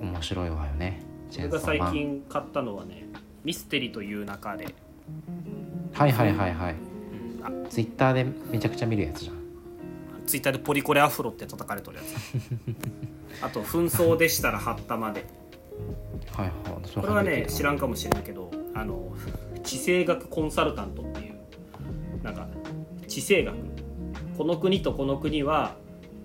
[0.00, 1.02] 面白いわよね。
[1.30, 1.92] チェー僕が最ンソーマン。
[1.94, 3.05] 近買ったのはね
[3.46, 4.74] ミステリという中で、
[5.92, 6.74] はいはいはいはい。
[6.74, 7.68] うん、あ。
[7.70, 9.36] ツイッターでめちゃくちゃ見るやつじゃん。
[10.26, 12.06] ツイッターでポリコレアフロって叩かれてるやつ。
[13.46, 15.26] あと紛争でしたらはったまで。
[16.32, 16.88] はいはい。
[16.88, 19.12] そこれはね知らんかもしれんけどあの
[19.62, 22.48] 地政学コンサルタントっていうなんか
[23.06, 23.56] 地政学。
[24.36, 25.76] この国とこの国は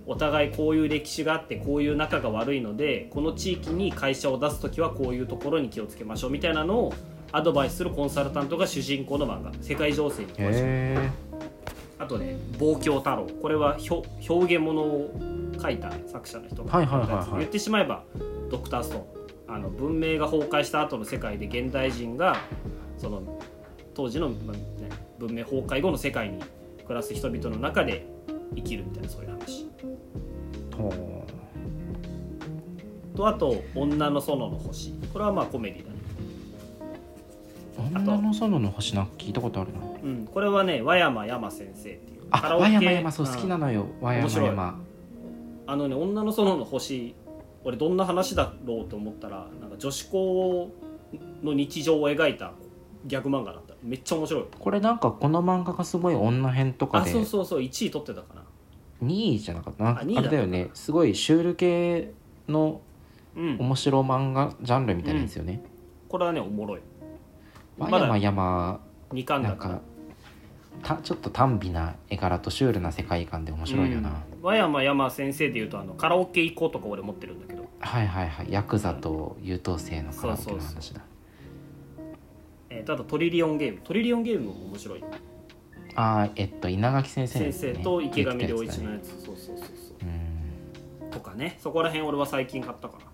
[0.06, 6.94] お互いこういう歴史があってこういう仲が悪いのでこの地域に会社を出す時はこういうところに気をつけましょうみたいなのを
[7.32, 9.52] アドバイスするコンサルタントが主人公の漫画。
[9.62, 10.60] 世界情勢に詳しい。
[10.62, 11.10] へ
[11.98, 15.10] あとね「望郷太郎」これは表表現物を
[15.60, 17.38] 書いた作者の人がはいはいはいはい。
[17.38, 18.04] 言ってしまえば
[18.50, 19.04] ドクターストーン。
[19.54, 22.36] あの文明が崩壊した後の世界で現代人が
[22.96, 23.22] その
[23.94, 24.88] 当時の、まあね、
[25.18, 26.38] 文明崩壊後の世界に
[26.84, 28.06] 暮らす人々の中で
[28.56, 29.66] 生きるみたいなそういう話。
[33.14, 35.91] とあと「女の園の星」これはまあコメディだ
[37.94, 39.78] 女の園の星なんか聞いたことあるな。
[40.02, 42.22] うん、これはね和山山先生っていう。
[42.30, 43.86] あ和山山そううん好きなのよ。
[44.00, 44.80] 和山山。
[45.66, 47.14] あのね女の園の星
[47.64, 50.70] 俺どんな話だろうと思ったらなんか女子高
[51.42, 52.52] の日常を描いた
[53.06, 53.74] ギャグ漫画だった。
[53.82, 54.44] めっちゃ面白い。
[54.58, 58.42] これなんかこの漫画がすごい女編とかあでそうそうそう1位取ってたかな。
[59.04, 59.84] 2位じゃなかった？
[59.84, 60.70] なあ2位だあれだよね。
[60.74, 62.12] すごいシュール系
[62.48, 62.80] の
[63.34, 63.56] うん。
[63.58, 65.62] 面白漫画ジャンルみたいなんですよね、
[66.08, 66.80] これはねおもろい。
[66.80, 66.84] 和
[67.78, 68.80] まだ山山
[69.12, 69.82] 2巻なんだからか
[70.82, 74.14] たちょっと短美な絵柄とシュールな世界観で面白いよな、うん。
[74.42, 78.46] 和山山先生でいうとあのカラオケ行こうとか俺持ってるんだけど、はいはいはい。
[78.50, 81.02] ヤクザと優等生のカラオケの話だ。
[82.70, 83.80] えー、とあとトリリオンゲーム。
[83.84, 85.00] トリリオンゲームも面白い。
[85.00, 85.06] よ
[85.94, 89.10] ああえっと稲垣先生の先生と池上良一のやつ。
[89.24, 89.66] そうそうそうそう。
[90.02, 91.58] うんとかね。
[91.60, 93.04] そこら辺俺は最近買ったかな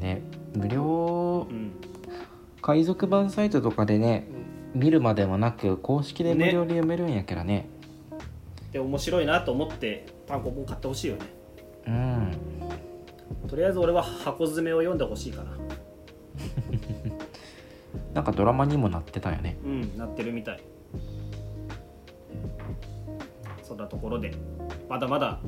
[0.00, 0.22] ね。
[0.54, 1.46] 無料。
[1.48, 1.72] うん。
[2.62, 4.26] 海賊版サイトとかでね
[4.74, 7.68] 見るまでもなく公式で無料で読めるんやからね。
[8.72, 11.26] で面白いなと思って単行本買ってほしいよね。
[11.86, 13.48] うん。
[13.48, 15.50] とりあえず俺は箱詰めを読んでほしいかな。
[18.14, 19.56] なんかドラマにもなってたよね。
[19.64, 20.60] うんなってるみたい。
[23.62, 24.34] そんなところで
[24.88, 25.40] まだまだ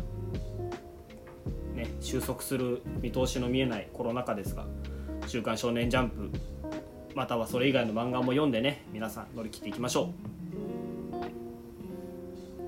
[1.83, 4.67] ね収束する見通しの見えないコロナ禍ですが
[5.27, 6.31] 「週刊少年ジャンプ」
[7.15, 10.13] またはそれ以外の漫画も読んでね皆さん乗り切っていきましょう。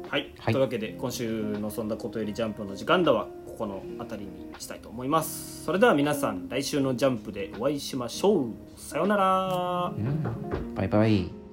[0.08, 0.54] はい、はい。
[0.54, 5.64] というわけで今週の「そんなことよりジャンプ」の時間だはここの辺りにしたいと思います。
[5.64, 8.48] それでは皆さん来週の「ジャンプ」でお会いしましょう。
[8.76, 9.92] さようなら。
[9.96, 10.74] うん。
[10.74, 11.43] バイバイ